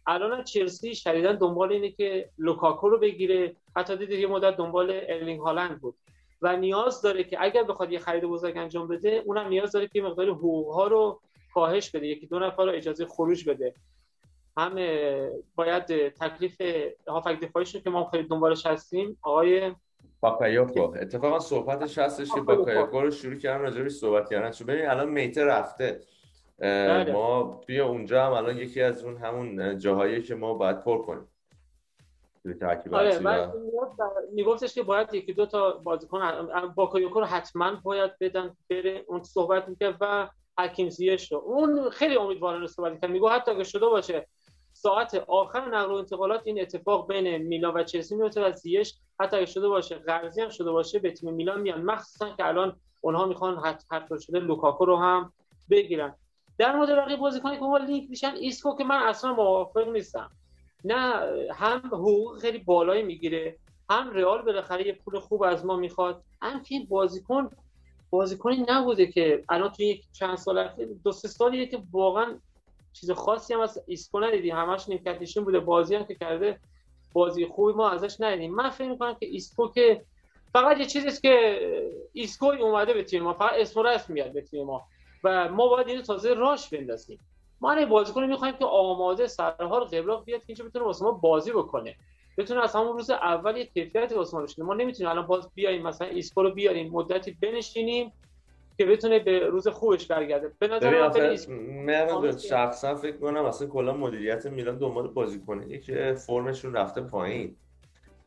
[0.07, 3.55] الان چلسی شدیدا دنبال اینه که لوکاکو رو بگیره.
[3.75, 5.95] حتی دیدید یه مدت دنبال ارلینگ هالند بود.
[6.41, 10.01] و نیاز داره که اگر بخواد یه خرید بزرگ انجام بده اونم نیاز داره که
[10.01, 11.21] مقدار حقوق ها رو
[11.53, 12.07] کاهش بده.
[12.07, 13.73] یکی دو نفر رو اجازه خروج بده.
[14.57, 14.75] هم
[15.55, 16.61] باید تکلیف
[17.07, 19.71] هافبک دفاعیش که ما خیلی دنبالش هستیم آقای
[20.19, 20.81] باکایوکو.
[20.81, 23.01] اتفاقا صحبتش هستش که باکایوکو.
[23.01, 24.51] رو شروع کردن راجبش صحبت کردن.
[24.51, 25.99] چون ببین الان میته رفته.
[26.59, 27.11] بله.
[27.11, 31.27] ما توی اونجا هم الان یکی از اون همون جاهایی که ما باید پر کنیم.
[32.91, 33.51] آره من
[34.33, 39.69] میگفتش که باید یکی دو تا بازیکن باکایوکو رو حتما باید بدن بره اون صحبت
[39.69, 41.37] می‌کرد و حکیم زیش رو.
[41.37, 44.27] اون خیلی امیدوارانه صحبت کرد میگه حتی اگه شده باشه.
[44.73, 49.37] ساعت آخر نقل و انتقالات این اتفاق بین میلان و چلسی میفته و زیش حتی
[49.37, 51.81] اگه شده باشه قرضی هم شده باشه به تیم میلان میان.
[51.81, 53.57] مخصوصا که الان اونها می‌خوان
[53.91, 55.33] حتی شده لوکاکو رو هم
[55.69, 56.15] بگیرن.
[56.57, 60.31] در مورد بقیه بازیکنی که ما لینک میشن ایسکو که من اصلا موافق نیستم.
[60.85, 61.13] نه
[61.53, 63.57] هم حقوق خیلی بالایی می‌گیره
[63.89, 67.49] هم رئال بالاخره یه پول خوب از ما می‌خواد هم که بازیکن
[68.09, 72.39] بازیکنی نبوده که الان توی یک چند سال اخیر دو سه سالیه که واقعا
[72.93, 74.55] چیز خاصی هم از ایسکو ندیدیم.
[74.55, 75.59] همش نیمکتیشون بوده.
[75.59, 76.59] بازی هم که کرده
[77.13, 78.55] بازی خوبی ما ازش ندیدیم.
[78.55, 80.01] من فکر می‌کنم که ایسکو که
[80.53, 81.59] فقط یه چیزیست که
[82.13, 84.87] ایسکو اومده به تیم ما فقط اسم رسم میاد به تیم ما.
[85.23, 87.19] و ما باید اینو تازه راش بندازیم.
[87.61, 91.51] ما یه بازیکن می‌خوایم که آماده سرحال قبراق بیاد که اینجا بتونه واسه ما بازی
[91.51, 91.95] بکنه.
[92.37, 95.81] بتونه از همون روز اول یه کیفیت واسه ما بشه ما نمی‌تونیم الان باز بیایم
[95.81, 98.11] مثلا ایسکو رو بیاریم مدتی بنشینیم
[98.77, 100.51] که بتونه به روز خوبش برگرده.
[100.59, 101.07] به نظر
[101.85, 105.77] من شخصا فکر کنم اصلا کلا مدیریت میلان دنبال بازیکنه.
[105.77, 107.55] که فرمشون رفته پایین.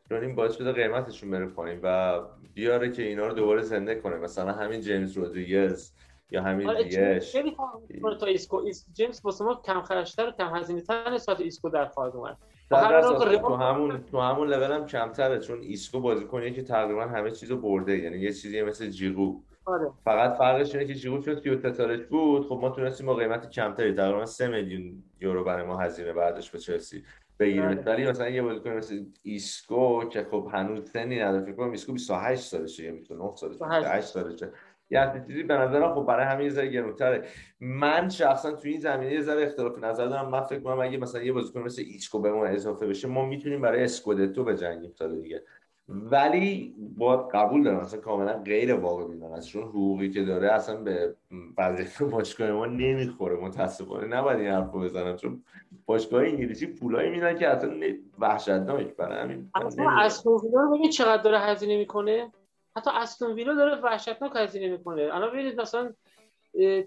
[0.09, 2.19] چون این باعث شده قیمتشون بره پایین و
[2.53, 4.17] بیاره که اینا رو دوباره زنده کنه.
[4.17, 5.91] مثلا همین جیمز رودریگز
[6.31, 7.19] یا همین آره دیگه.
[7.19, 7.55] خیلی
[8.19, 8.61] تا ایسکو.
[8.93, 12.37] جیمز واسه ما کم خرجتر و کم هزینه تر نسبت ایسکو در خواهد اومد.
[12.69, 17.97] تو همون تو همون لول هم کمتره چون ایسکو بازیکنیه که تقریبا همه چیزو برده
[17.97, 19.91] یعنی یه چیزی مثل جیرو آره.
[20.05, 23.93] فقط فرقش اینه که جیرو شد که تتارش بود خب ما تونستیم با قیمت کمتری
[23.93, 27.03] تقریبا 3 میلیون یورو برای ما هزینه بعدش به چلسی
[27.39, 27.63] بگیریم.
[27.63, 27.83] آره.
[27.85, 32.43] ولی مثلا یه بازیکن مثل ایسکو که خب هنوز سنی نداره فکر کنم ایسکو 28
[32.43, 34.51] سالشه یا 29 سالشه 28 سالشه.
[34.91, 37.27] یه چیزی به نظرم خب برای همین یه ذره گرونتره.
[37.59, 40.29] من شخصا تو این زمینه یه ذره اختلاف نظر دارم.
[40.29, 43.61] من فکر کنم اگه مثلا یه بازیکن مثل ایسکو به ما اضافه بشه ما می‌تونیم
[43.61, 45.43] برای اسکودتو بجنگیم سال دیگه.
[45.89, 50.75] ولی با قبول دارم اصلا کاملا غیر واقع بینانه است چون حقوقی که داره اصلا
[50.75, 51.15] به
[51.57, 54.07] وظیفه باشگاه ما نمی‌خوره متاسفانه.
[54.07, 55.43] نباید این حرفو بزنم چون
[55.85, 57.73] باشگاه انگلیسی پولایی میدن که اصلا
[58.19, 58.95] وحشتناک.
[58.95, 59.49] برای همین
[59.97, 60.33] اصلا
[60.75, 62.31] ببین چقدر داره هزینه می‌کنه.
[62.77, 65.01] حتی استون ویلا داره وحشتناک هزینه می‌کنه.
[65.01, 65.93] الان ببینید مثلا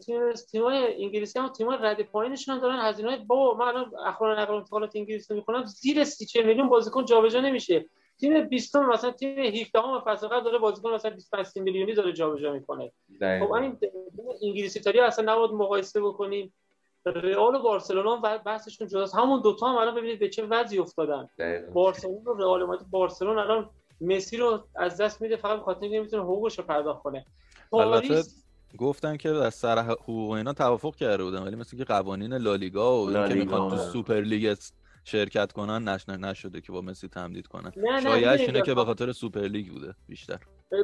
[0.00, 4.40] تیم تیمای انگلیسی هم تیمای رد پایینشون هم دارن هزینه های بابا من الان اخبار
[4.40, 7.86] نقل انتقالات انگلیسی می‌کنم زیر 30 میلیون بازیکن جابجا نمیشه.
[8.20, 12.52] تیم 20 مثلا تیم 17 هم فصل قبل داره بازیکن مثلا 25 میلیونی داره جابجا
[12.52, 12.92] می‌کنه.
[13.40, 13.78] خب این
[14.42, 16.54] انگلیسی تاری اصلا نباید مقایسه بکنیم.
[17.06, 19.14] رئال و بارسلونا بحثشون جداست.
[19.14, 21.28] همون دوتا هم الان ببینید به چه وضعی افتادن.
[21.72, 22.90] بارسلونا و رئال مادرید.
[22.90, 23.70] بارسلونا الان
[24.00, 27.26] مسی رو از دست میده فقط بخاطر اینکه نمی‌تونه حقوقش رو پرداخت کنه.
[27.72, 28.22] البته
[28.78, 33.16] گفتن که از سر حقوق اینا توافق کرده بودن ولی مثل که قوانین لالیگا و
[33.16, 34.56] اینکه می‌خوان تو سوپر لیگ
[35.04, 37.72] شرکت کنن نش نشده که با مسی تمدید کنن.
[38.02, 40.38] شایعش اینه که به خاطر سوپر لیگ بوده بیشتر.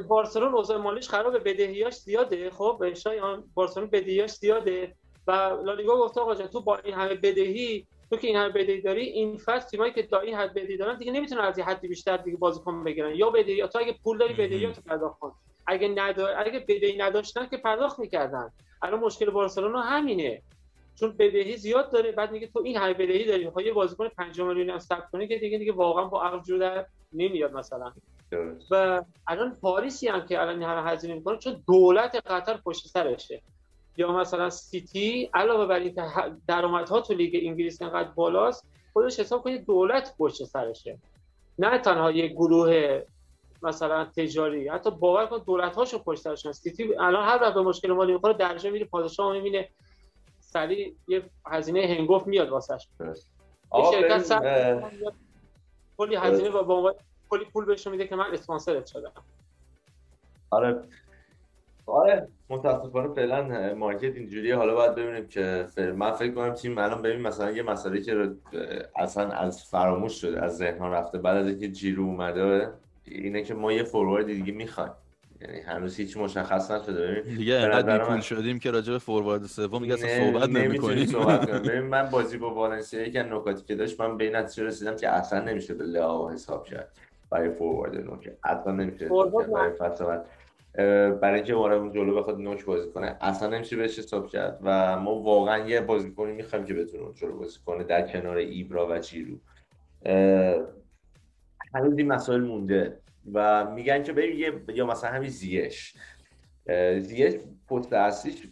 [0.07, 2.49] بارسلون اوضاع مالیش خرابه بدهیاش زیاده.
[2.49, 4.95] خب شایان بارسلون بدهیاش زیاده.
[5.27, 5.31] و
[5.65, 9.37] لالیگا گفته آقا تو با این همه بدهی تو که این همه بدهی داری این
[9.37, 12.83] فصل تیمایی که دایی حد بدهی دارن دیگه نمی‌تونن از یه حدی بیشتر دیگه بازیکن
[12.83, 13.15] بگیرن.
[13.15, 15.33] یا بدهی یا تو اگه پول داری بدهی تو پرداخت کن.
[15.67, 18.51] اگه ندار اگه بدهی نداشتن که پرداخت می‌کردن.
[18.81, 20.41] الان مشکل بارسلونا همینه.
[20.95, 23.45] چون بدهی زیاد داره بعد میگه تو این همه بدهی داری.
[23.45, 26.85] می‌خوای یه بازیکن 5 میلیون هم ثبت کنی که دیگه دیگه واقعا با عقل جور
[27.13, 27.91] نمیاد مثلا.
[28.71, 33.41] و الان پاریسی هم که الان همه هزینه می‌کنه چون دولت قطر پشت سرشه.
[33.97, 36.03] یا مثلا سیتی علاوه بر اینکه
[36.47, 40.99] درآمدها تو لیگ انگلیس انقدر بالاست خودش حساب کنید دولت پشت سرشه.
[41.59, 43.01] نه تنها یه گروه
[43.63, 48.13] مثلا تجاری حتی باور کن دولت هاشو پشت سیتی الان هر وقت به مشکل مالی
[48.13, 49.69] می‌خوره درجه میره پادشاه می‌بینه.
[50.39, 52.87] سریع یه هزینه هنگفت میاد واسش.
[53.69, 54.91] آقا شرکت اه،
[55.97, 56.95] کلی هزینه با با
[57.29, 59.11] کلی پول بهش میده که من اسپانسرت شدم.
[60.49, 60.83] آره.
[61.91, 64.55] آره متاسفانه فعلا مارکت اینجوریه.
[64.55, 68.31] حالا باید ببینیم که من فکر کنم تیم الان ببین مثلا یه مسئله که
[68.95, 71.17] اصلا از فراموش شده از ذهن رفته.
[71.17, 72.69] بعد از اینکه جیرو اومده
[73.05, 74.91] اینه که ما یه فوروارد دیگه می‌خوایم.
[75.41, 77.07] یعنی هنوز هیچ مشخص نشده.
[77.07, 81.05] ببین دیگه انقدر من- شدیم که راجع به فوروارد سوم دیگه اصلا صحبت نمی‌کنیم.
[81.05, 81.61] صحبت کنیم.
[81.61, 85.09] ببین من بازی با والنسیا یکی نکاتی که داشت من به این نتیجه رسیدم که
[85.09, 86.91] اصلا نمیشه به لئو حساب کرد
[87.29, 89.71] برای فوروارد نوک اصلا نمیشه فوروارد برای
[90.73, 93.17] برای اینکه اون جلو بخواد نوک بازی کنه.
[93.21, 97.37] اصلا نمیشه بهش حساب کرد و ما واقعا یه بازیکنی می‌خوایم که بتونه اون جلو
[97.37, 99.37] بازی کنه در کنار ایبرا و جیرو.
[101.73, 102.97] هنوز این مسائل مونده
[103.33, 105.95] و میگن که ببین یه یا مثلا همین زیش.
[106.99, 107.33] زیش
[107.69, 108.47] پست اصلیش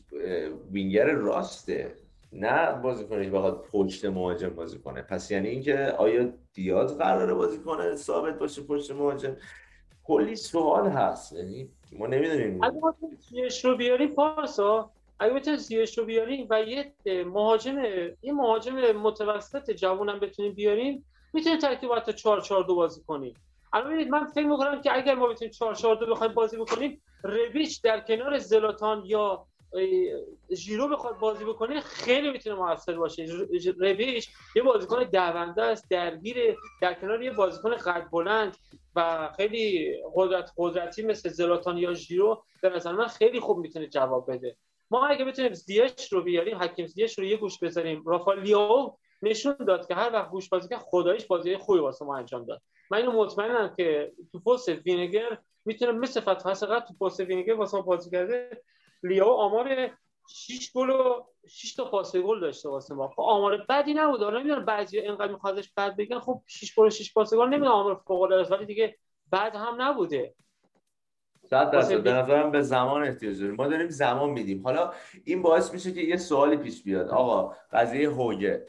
[0.71, 1.95] وینگر راسته
[2.33, 5.01] نه بازیکنی که بخواد پشت مهاجم بازی کنه.
[5.01, 9.35] پس یعنی اینکه آیا دیاز قراره بازی کنه ثابت باشه پشت مهاجم؟
[10.03, 11.33] کلی سوال هست.
[11.33, 12.63] یعنی ما نمی‌دونیم.
[12.63, 12.75] اگه
[13.29, 14.91] زیش رو بیاریم پارسا.
[15.19, 16.93] اگه بتونیم زیش رو بیاریم و یه
[17.25, 17.79] مهاجم
[18.21, 23.33] یه مهاجم متوسط جوونم بتونیم بیاریم می‌تونیم ترکیب حتی 4 4 2 بازی کنیم.
[23.73, 27.01] الان ببینید من فکر می‌کنم که اگر ما بتونیم 4 4 2 بخوایم بازی بکنیم
[27.23, 29.45] رویچ در کنار زلاتان یا
[30.53, 33.25] ژیرو بخواد بازی بکنه خیلی می‌تونه موثر باشه.
[33.79, 38.57] رویچ یه بازیکن دونده است درگیر در کنار یه بازیکن قد بلند
[38.95, 44.31] و خیلی قدرت قدرتی مثل زلاتان یا ژیرو به نظر من خیلی خوب می‌تونه جواب
[44.31, 44.55] بده.
[44.91, 48.03] ما اگه بتونیم زیش رو بیاریم حکیم زیش رو یه گوش بذاریم.
[48.05, 52.17] رافال لیاو نشون داد که هر وقت گوش بازی کرد خداییش بازی خوبی واسه ما
[52.17, 52.61] انجام داد.
[52.91, 57.83] من اینو مطمئنم که تو پست وینگر می‌تونه مثل فتح تو پست وینگر واسه ما
[57.83, 58.61] بازی کرده.
[59.03, 59.89] لیاو آمار
[60.29, 63.07] 6 گل و 6 تا پاس گل داشته واسه ما.
[63.07, 64.21] خب آمار بدی نبود.
[64.21, 66.19] حالا نمی‌دونم بعضی اینقدر میخوادش بد بگن.
[66.19, 68.97] خب 6 گل و 6 پاس گل نمی‌دونم آمار فوق العاده ولی دیگه
[69.31, 70.33] بد هم نبوده.
[71.43, 72.03] صد درصد.
[72.03, 73.55] به نظرم به زمان احتیاج داریم.
[73.55, 74.63] ما داریم زمان میدیم.
[74.63, 77.09] حالا این باعث میشه که یه سوالی پیش بیاد.
[77.09, 78.65] آقا قضیه هوگه.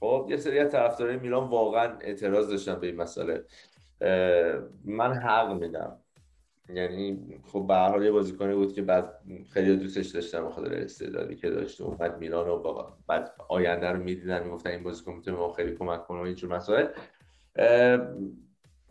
[0.00, 3.44] خب یه سری از طرفدارای میلان واقعا اعتراض داشتن به این مسئله.
[4.84, 6.00] من حق میدم.
[6.74, 7.18] یعنی
[7.52, 9.20] خب به هر حال یه بازیکنی بود که بعد
[9.52, 11.80] خیلی دوستش داشتن به خاطر استعدادی که داشت.
[11.80, 16.06] و اومد میلان و با بعد آینده رو می‌دیدن می‌گفتن این بازیکن می‌تونه خیلی کمک
[16.06, 16.86] کنه و اینجور مسائل.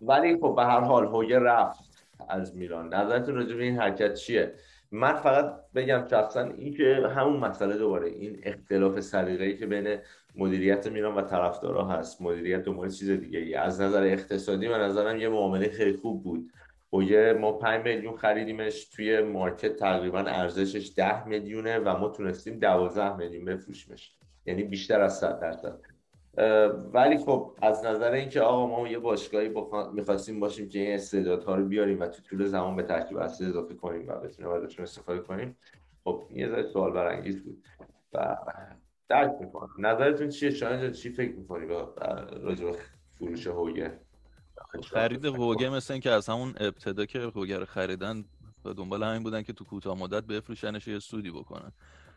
[0.01, 2.93] ولی خب به هر حال هوگه رفت از میلان.
[2.93, 4.53] نظرتون راجع به این حرکت چیه؟
[4.91, 9.97] من فقط بگم شخصا این که همون مسئله دوباره این اختلاف سلیقه‌ای که بین
[10.35, 12.21] مدیریت میلان و طرفدارا هست.
[12.21, 16.51] مدیریت دنبال چیز دیگه ای از نظر اقتصادی به نظرم یه معامله خیلی خوب بود.
[16.93, 23.15] هوگه ما 5 میلیون خریدیمش توی مارکت تقریبا ارزشش 10 میلیونه و ما تونستیم 12
[23.17, 24.17] میلیون بفروشیمش.
[24.45, 25.79] یعنی بیشتر از 100 درصد.
[26.93, 31.55] ولی خب از نظر اینکه آقا ما یه باشگاهی بخوا- می‌خواستیم باشیم که این استعدادها
[31.55, 35.19] رو بیاریم و تو طول زمان به ترکیب اصلی اضافه کنیم و بتونیم ازشون استفاده
[35.19, 35.57] کنیم
[36.03, 37.63] خب یه ذره سوال برانگیز بود
[38.13, 38.37] و
[39.09, 39.69] درک می‌کنم.
[39.77, 41.95] نظرتون چیه؟ شاید چی فکر می‌کنی با
[42.41, 42.71] راجع
[43.17, 43.99] فروش هوگه
[44.93, 48.25] خرید هوگه مثل اینکه از همون ابتدا که هوگه رو خریدن
[48.65, 51.71] و دنبال همین بودن که تو کوتاه مدت بفروشنش یه سودی بکنن.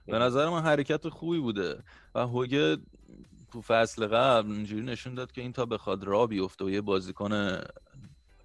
[0.07, 1.83] به نظر من حرکت خوبی بوده
[2.15, 2.77] و هوگه
[3.53, 7.61] تو فصل قبل اینجوری نشون داد که این تا بخواد را بیفته و یه بازیکن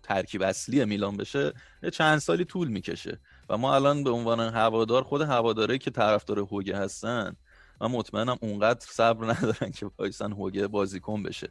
[0.03, 1.53] ترکیب اصلی میلان بشه
[1.83, 3.19] یه چند سالی طول می‌کشه.
[3.49, 7.35] و ما الان به عنوان هوادار خود هواداره که طرفدار هوگه هستن
[7.81, 11.49] من مطمئنم اونقدر صبر ندارن که وایسن هوگه بازیکن بشه.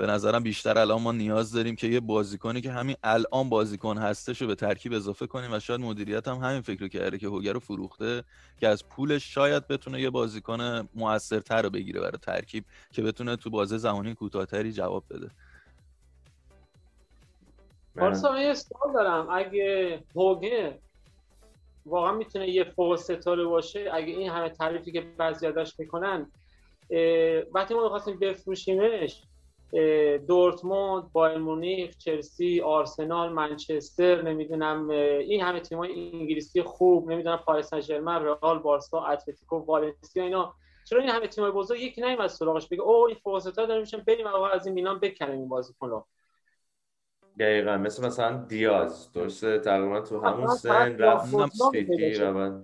[0.00, 4.42] به نظرم بیشتر الان ما نیاز داریم که یه بازیکنی که همین الان بازیکن هستش
[4.42, 7.52] رو به ترکیب اضافه کنیم و شاید مدیریت هم همین فکر رو کرده که هوگر
[7.52, 8.24] رو فروخته
[8.60, 13.50] که از پولش شاید بتونه یه بازیکن موثرتر رو بگیره برای ترکیب که بتونه تو
[13.50, 15.30] بازه زمانی کوتاهتری جواب بده.
[17.96, 19.28] پارسا من یه سوال دارم.
[19.30, 20.78] اگه هوگه
[21.86, 26.30] واقعا می‌تونه یه فوق ستاره باشه اگه این همه تعریفی که بعضی ازش می‌کنن
[27.54, 29.22] وقتی ما می‌خواستیم بفروشیمش
[30.26, 37.80] دورتموند بایر مونیخ چلسی آرسنال منچستر نمی‌دونم این همه تیمای انگلیسی خوب نمی‌دونم پاریس سن
[37.80, 40.54] ژرمن رئال بارسا اتلتیکو والنسیا اینا.
[40.84, 43.98] چرا این همه تیمای بزرگ یکی نیم از سراغش بگه او این ستاره داریم میشن
[43.98, 46.06] بریم آقا از این میلان بکنیم این بازیکن رو
[47.38, 51.26] دقیقا مثل مثلا دیاز درسته؟ تقریبا تو همون سن رفت
[51.72, 52.62] سیتی پیدا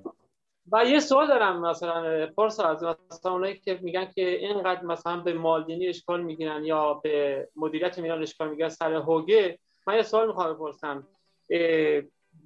[0.73, 5.35] و یه سوال دارم مثلا پارسا از مثلا اونایی که میگن که اینقدر مثلا به
[5.35, 10.55] مالدینی اشکال می‌گیرن یا به مدیریت میلان اشکال می‌گیرن سر هوگه من یه سوال می‌خوام
[10.55, 11.09] بپرسم.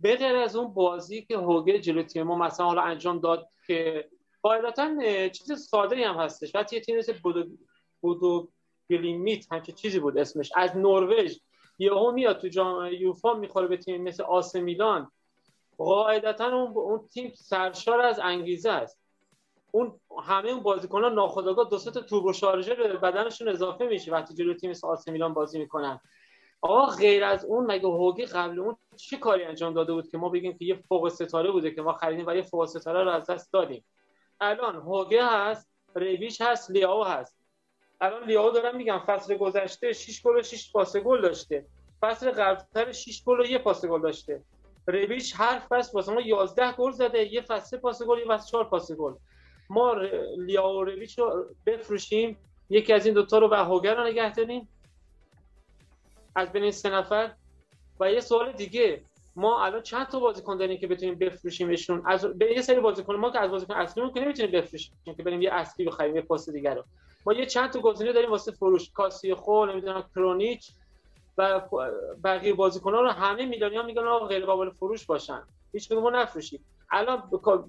[0.03, 4.09] به غیر از اون بازی که هوگه جلو تیم ما مثلا حالا انجام داد که
[4.43, 4.89] قاعدتا
[5.29, 6.55] چیز ساده هم هستش.
[6.55, 7.45] وقتی یه تیم مثل بودو,
[8.01, 8.49] بودو
[8.91, 11.37] گلیمیت همچه چیزی بود اسمش از نروژ
[11.79, 15.11] یهو میاد تو جام یوفا می‌خوره به تیم مثل آس میلان.
[15.85, 19.01] قاعدتا اون اون تیم سرشار از انگیزه است.
[19.71, 24.13] اون همه اون بازیکنان ناخودآگاه دو تا توربو شارژر به بدنشون اضافه میشه.
[24.13, 26.01] وقتی جلوی تیم مثل آس میلان بازی می‌کنن.
[26.63, 30.29] آقا غیر از اون مگه هوگی قبل اون چه کاری انجام داده بود که ما
[30.29, 33.31] بگیم که یه فوق ستاره بوده که ما خریدیم و یه فوق ستاره رو از
[33.31, 33.85] دست دادیم؟
[34.41, 37.39] الان هوگه هست ربیچ هست لیاو هست.
[38.01, 41.67] الان لیاو دارم میگم فصل گذشته 6 گل و 6 پاس گل داشته.
[42.01, 44.43] فصل قبلتر 6 گل و 1 پاس گل داشته.
[44.89, 48.65] ربیچ هر فصل واسه ما 11 گل زده یه فصل پاس گل یه فصل 4
[48.65, 49.13] پاس گل.
[49.71, 49.95] ما
[50.39, 52.37] لیاو ربیچ رو بفروشیم
[52.71, 54.69] یکی از این دوتا رو به رو نگه داریم.
[56.35, 57.33] از بین این سه نفر.
[58.01, 59.03] و یه سوال دیگه
[59.37, 63.31] ما الان چند تا بازیکن داریم که بتونیم بفروشیمشون؟ از به یه سری بازیکن ما
[63.31, 66.75] که از بازیکن اصلی که نمی‌تونیم بفروشیم که بریم یه اصلی بخریم یه پست دیگه
[66.75, 66.85] رو.
[67.27, 68.91] ما یه چند تا گزینه داریم واسه فروش.
[68.91, 70.71] کاسی خول نمی‌دونم کرونیچ.
[72.25, 75.43] بقیه بازیکن‌ها رو همه میلیونیا میگن آقا غیر قابل فروش باشن.
[75.73, 76.65] هیچ ما نفروشیم.
[76.91, 77.23] الان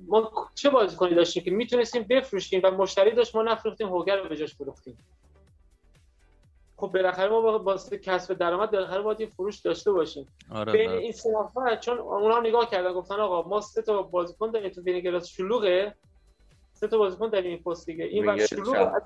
[0.08, 4.38] ما چه بازیکنی داشتیم که می‌تونستیم بفروشیم و مشتری داشت ما نفروختیم هوگر رو به
[4.38, 4.98] جاش فروختیم.
[6.78, 10.28] خب بالاخره ما واسه کسب درآمد بالاخره باید فروش داشته باشیم.
[10.52, 14.52] آره بین این سه نفر چون اونا نگاه کردن گفتن آقا ما سه تا بازیکن
[14.52, 15.96] داریم تو گلاس شلوغه.
[16.74, 18.06] سه تا بازیکن داریم این پست دیگه.
[18.06, 19.02] این وقت شلوغه از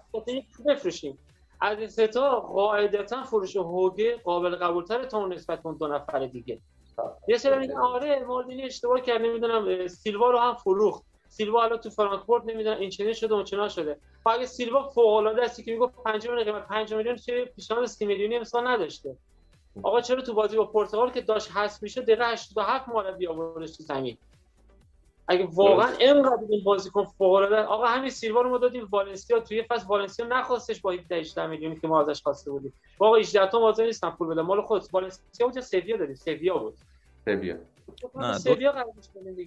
[0.66, 1.18] بفروشیم.
[1.62, 6.26] از این سه تا قاعدتا فروش هوگه قابل قبولتر تا اون نسبت اون دو نفر
[6.26, 6.60] دیگه.
[7.28, 11.04] یه سری میگن آره مالدینی اشتباه کرد نمی‌دونم سیلوا رو هم فروخت.
[11.28, 13.98] سیلوا الان تو فرانکفورت نمی‌دونم این چنین شده اون چنان شده.
[14.24, 17.86] خب اگه سیلوا فوق العاده است که میگه 5 میلیون قیمت 5 میلیون چه پیشنهاد
[17.86, 19.16] 30 میلیونی امسال نداشته؟
[19.84, 23.84] آقا چرا تو بازی با پرتغال که داشت حذف میشه دقیقه 87 مورد بیاوردش تو
[23.84, 24.18] زمین؟
[25.28, 29.64] اگه واقعا اینقدر این بازیکن فوق العاده آقا همین سیلوا رو ما دادیم والنسیا توی
[29.64, 32.74] فصل والنسیا نخواستش با 18 میلیونی که ما ازش خواسته بودیم.
[33.00, 34.42] واقعا 18 تا حاضر نیستن پول بده.
[34.42, 36.78] مال خود والنسیا بود سویا دادیم سویا بود.
[37.26, 37.56] سویا.
[38.16, 38.86] نه سویا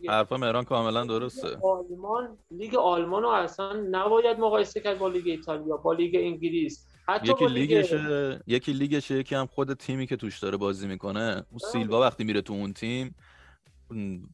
[0.08, 1.58] حرفا مهران کاملا درسته.
[1.62, 6.88] آلمان لیگ آلمان رو اصلا نباید مقایسه کرد با لیگ ایتالیا با لیگ انگلیس.
[7.08, 11.46] حتی یکی لیگشه یکی لیگشه یکی هم خود تیمی که توش داره بازی می‌کنه.
[11.50, 13.14] اون سیلوا وقتی میره تو اون تیم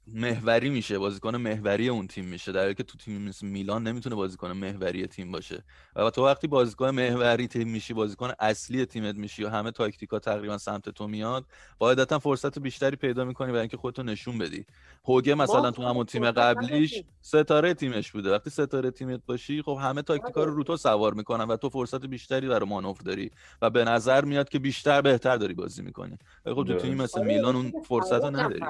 [0.06, 2.52] محوری میشه بازیکن محوری اون تیم میشه.
[2.52, 5.64] در حالی که تو تیم مثل میلان نمی‌تونه بازیکن محوری تیم باشه.
[5.96, 10.58] و تو وقتی بازیکن محوری تیم میشی بازیکن اصلی تیمت میشی و همه تاکتیکا تقریبا
[10.58, 11.44] سمت تو میاد
[11.78, 14.64] قاعدتا فرصت بیشتری پیدا می‌کنی برای اینکه خودتو نشون بدی.
[15.04, 18.32] هوگه مثلا تو همون تیم قبلیش ستاره تیمش بوده.
[18.32, 22.06] وقتی ستاره تیمت باشی خب همه تاکتیکا رو رو تو سوار می‌کنن و تو فرصت
[22.06, 23.30] بیشتری برای مانور داری
[23.62, 26.18] و به نظر میاد که بیشتر بهتر داری بازی می‌کنی.
[26.44, 28.60] خب تو تیم مثل میلان اون فرصت رو نداری.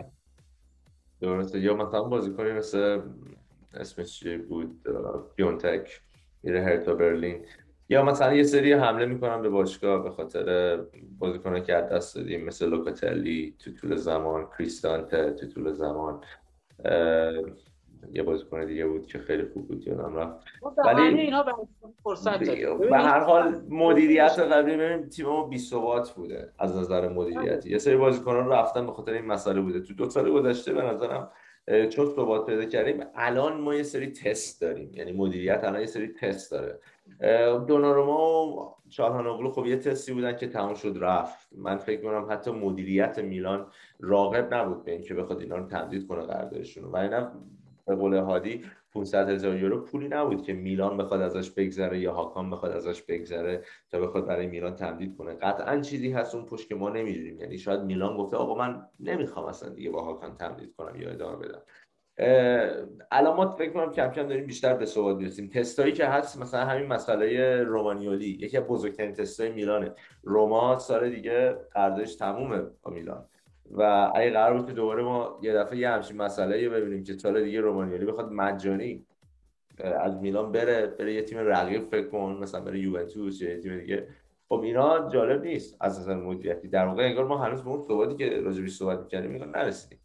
[1.25, 1.61] درسته.
[1.61, 3.01] یا مثلا بازیکنی مثل
[3.75, 4.87] اسمش چی بود؟
[5.37, 6.01] بیونتک
[6.43, 7.45] میره هرتا برلین.
[7.89, 10.77] یا مثلا یه سری حمله می‌کنن به باشگاه به خاطر
[11.19, 16.21] بازیکنه که دست دادیم مثل لوکاتلی تو طول زمان کریستانته تو طول زمان.
[18.13, 20.45] یه بازیکن دیگه بود که خیلی خوب بود یادم رفت
[20.87, 21.69] ولی اینها
[22.05, 22.39] فرصت
[22.91, 27.79] به هر حال مدیریت قبلی ببینیم تیم ما بی ثبات بوده از نظر مدیریتی یه
[27.79, 29.81] سری بازیکنان رفتن به خاطر این مسئله بوده.
[29.81, 31.31] تو دو سال گذشته به نظرم
[31.91, 33.05] چون ثبات پیدا کردیم.
[33.15, 34.91] الان ما یه سری تست داریم.
[34.95, 36.79] یعنی مدیریت الان یه سری تست داره.
[37.67, 41.49] دوناروما و چالهانوغلو خب یه تستی بودن که تموم شد رفت.
[41.57, 43.67] من فکر کنم حتی مدیریت میلان
[44.01, 47.33] راغب نبود به اینکه بخواد اینا رو تمدید کنه قراردادشون و اینا
[47.87, 52.51] به قول هادی 500 هزار یورو پولی نبود که میلان بخواد ازش بگذره یا هاکان
[52.51, 55.35] بخواد ازش بگذره تا بخواد برای میلان تمدید کنه.
[55.35, 57.41] قطعا چیزی هست اون پشت که ما نمی‌دونیم.
[57.41, 61.37] یعنی شاید میلان گفته آقا من نمی‌خوام اصلا دیگه با هاکان تمدید کنم یا ادامه
[61.37, 61.63] بدم.
[63.11, 65.49] علامات فکر کنم کم کم داریم بیشتر به ثبات می‌رسیم.
[65.49, 68.39] تستایی که هست مثلا همین مسئله رومانیولی.
[68.41, 69.93] یکی از بزرگترین تستای میلانه.
[70.23, 73.29] روما سال دیگه قراردادش تمومه با میلان.
[73.71, 77.13] و اگه قرار بود که دوباره ما یه دفعه یه همچین مسئله یه ببینیم که
[77.13, 79.07] سال دیگه رومانیالی بخواد مجانی
[79.79, 84.09] از میلان بره بره یه تیم رقیب فکر کن مثلا بره یوونتوس یه تیم دیگه.
[84.49, 86.69] خب اینا جالب نیست از نظر مدیریتی.
[86.69, 89.99] در واقع انگار ما هنوز به اون صحبتی که راجبش صحبت می‌کردیم میگن نرسیدیم.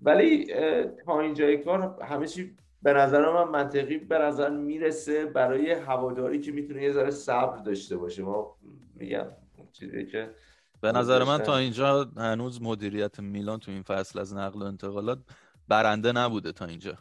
[0.00, 0.46] ولی
[1.04, 6.52] تا اینجای کار همه چی به نظر من منطقی به نظر می‌رسه برای هواداری که
[6.52, 8.22] می‌تونه یه ذره صبر داشته باشه.
[8.22, 8.56] ما
[8.94, 9.26] میگم
[9.72, 10.30] چیزی که
[10.80, 15.18] به نظر من تا اینجا هنوز مدیریت میلان تو این فصل از نقل و انتقالات
[15.68, 16.98] برنده نبوده تا اینجا.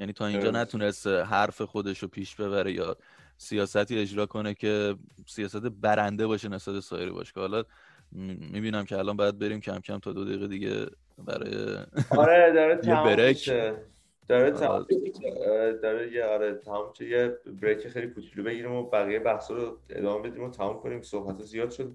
[0.00, 2.96] یعنی تا اینجا نتونست حرف خودش رو پیش ببره یا
[3.36, 4.94] سیاستی اجرا کنه که
[5.26, 7.64] سیاست برنده باشه نسبت سایر باشه که حالا
[8.52, 10.86] می‌بینم که الان باید بریم کم کم تا دو دقیقه دیگه
[11.18, 11.76] برای
[12.18, 13.36] آره داره تمام بریک.
[13.36, 13.74] میشه.
[14.28, 14.86] داره تمام
[15.46, 15.72] آره.
[15.82, 20.42] داره یه آره تمام یه بریک خیلی کوچولو بگیریم و بقیه بحثا رو ادامه بدیم
[20.44, 21.02] و تمام کنیم.
[21.02, 21.94] صحبت زیاد شد.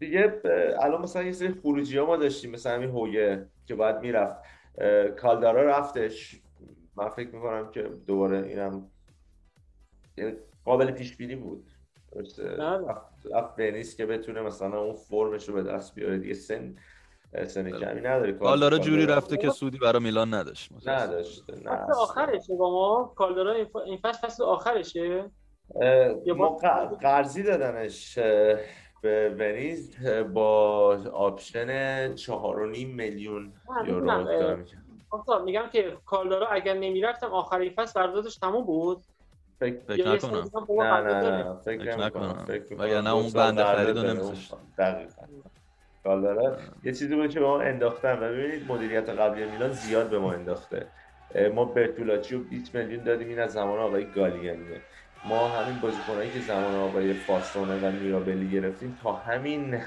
[0.00, 0.40] دیگه
[0.80, 4.36] الان مثلا یه سری خروجی ها ما داشتیم مثلا همین هویه که باید می‌رفت
[5.20, 6.40] کالدارا رفتش
[6.96, 8.90] من فکر می‌کنم که دوباره اینم
[10.64, 11.70] قابل پیش بینی بود
[12.12, 12.88] درسته؟ بله.
[13.34, 16.74] رفت- ونیس که بتونه مثلا اون فرمش رو به دست بیاره دیگه سن
[17.46, 19.06] سن کمی نداره کالدارا جوری.
[19.06, 20.72] رفته که سودی برای میلان نداشت.
[20.86, 23.52] نداشته نه آخرشه با ما کالدارا
[23.86, 25.30] این فصل آخرشه
[26.36, 26.56] ما
[27.02, 28.18] قرضی دادنش
[29.02, 29.96] به ونیز
[30.32, 33.52] با option چهار و نیم میلیون
[33.82, 34.64] نه، یورو میگم.
[35.10, 39.04] آقا میگم که کالدارا اگر نمی‌رفت آخرین فصل قراردادش تموم بود
[39.60, 41.30] فکر یه نکنم نه نه.
[41.30, 42.44] نه فکر فکر نکنم.
[42.48, 44.06] فکر وگرنه دو اون بند خرید رو.
[44.06, 44.54] نمی‌ذاشت.
[44.78, 45.22] دقیقاً
[46.04, 50.18] کالدارا یه چیزی بود که به ما انداختن و ببینید مدیریت قبلی میلان زیاد به
[50.18, 50.86] ما انداخته
[51.54, 54.80] ما برتولاچی رو 20 میلیون دادیم این از زمان آقای گالیانیه
[55.24, 59.80] ما همین بازیکنایی که زمان آقای فاستونه و میرابلی گرفتیم تا همین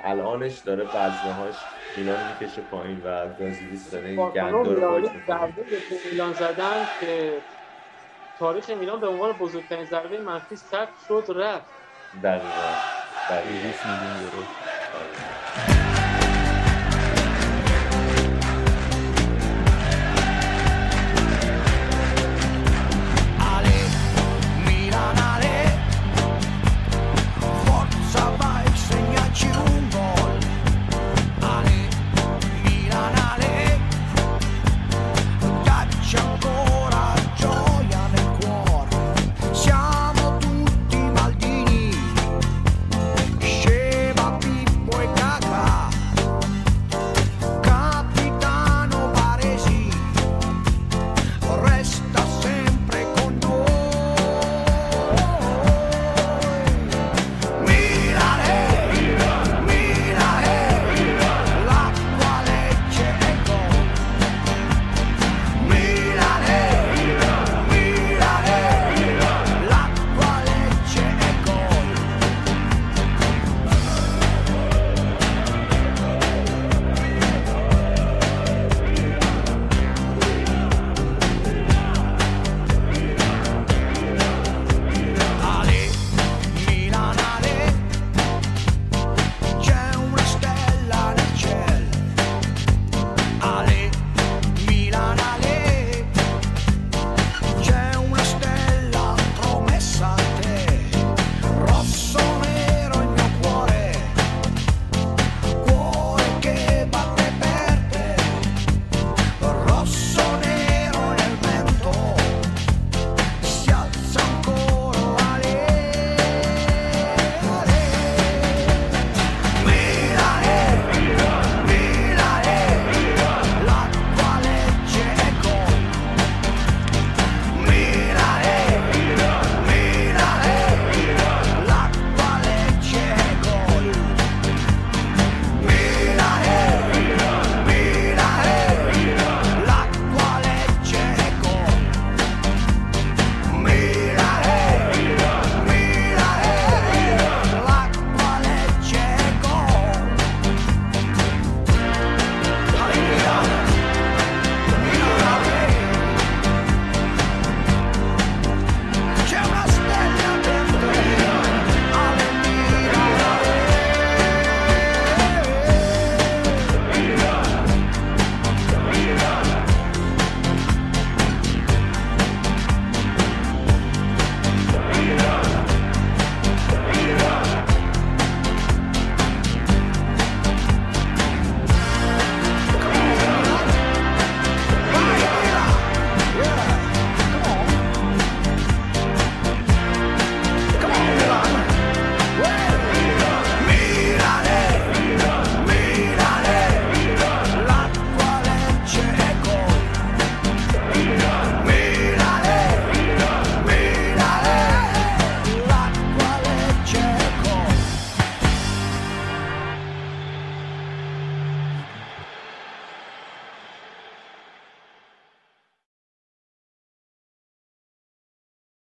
[0.00, 5.10] الانش داره وزنهاش میلان می‌کشه پایین و گازیلیس داره گنده رو
[6.04, 7.44] میلان زدن که
[8.38, 11.74] تاریخ میلان به عنوان بزرگترین ضربه منفی ثبت شد رفت.
[12.22, 12.76] دقیقا
[13.28, 13.52] دقیقا.
[13.52, 14.46] 200 میلیون یورو.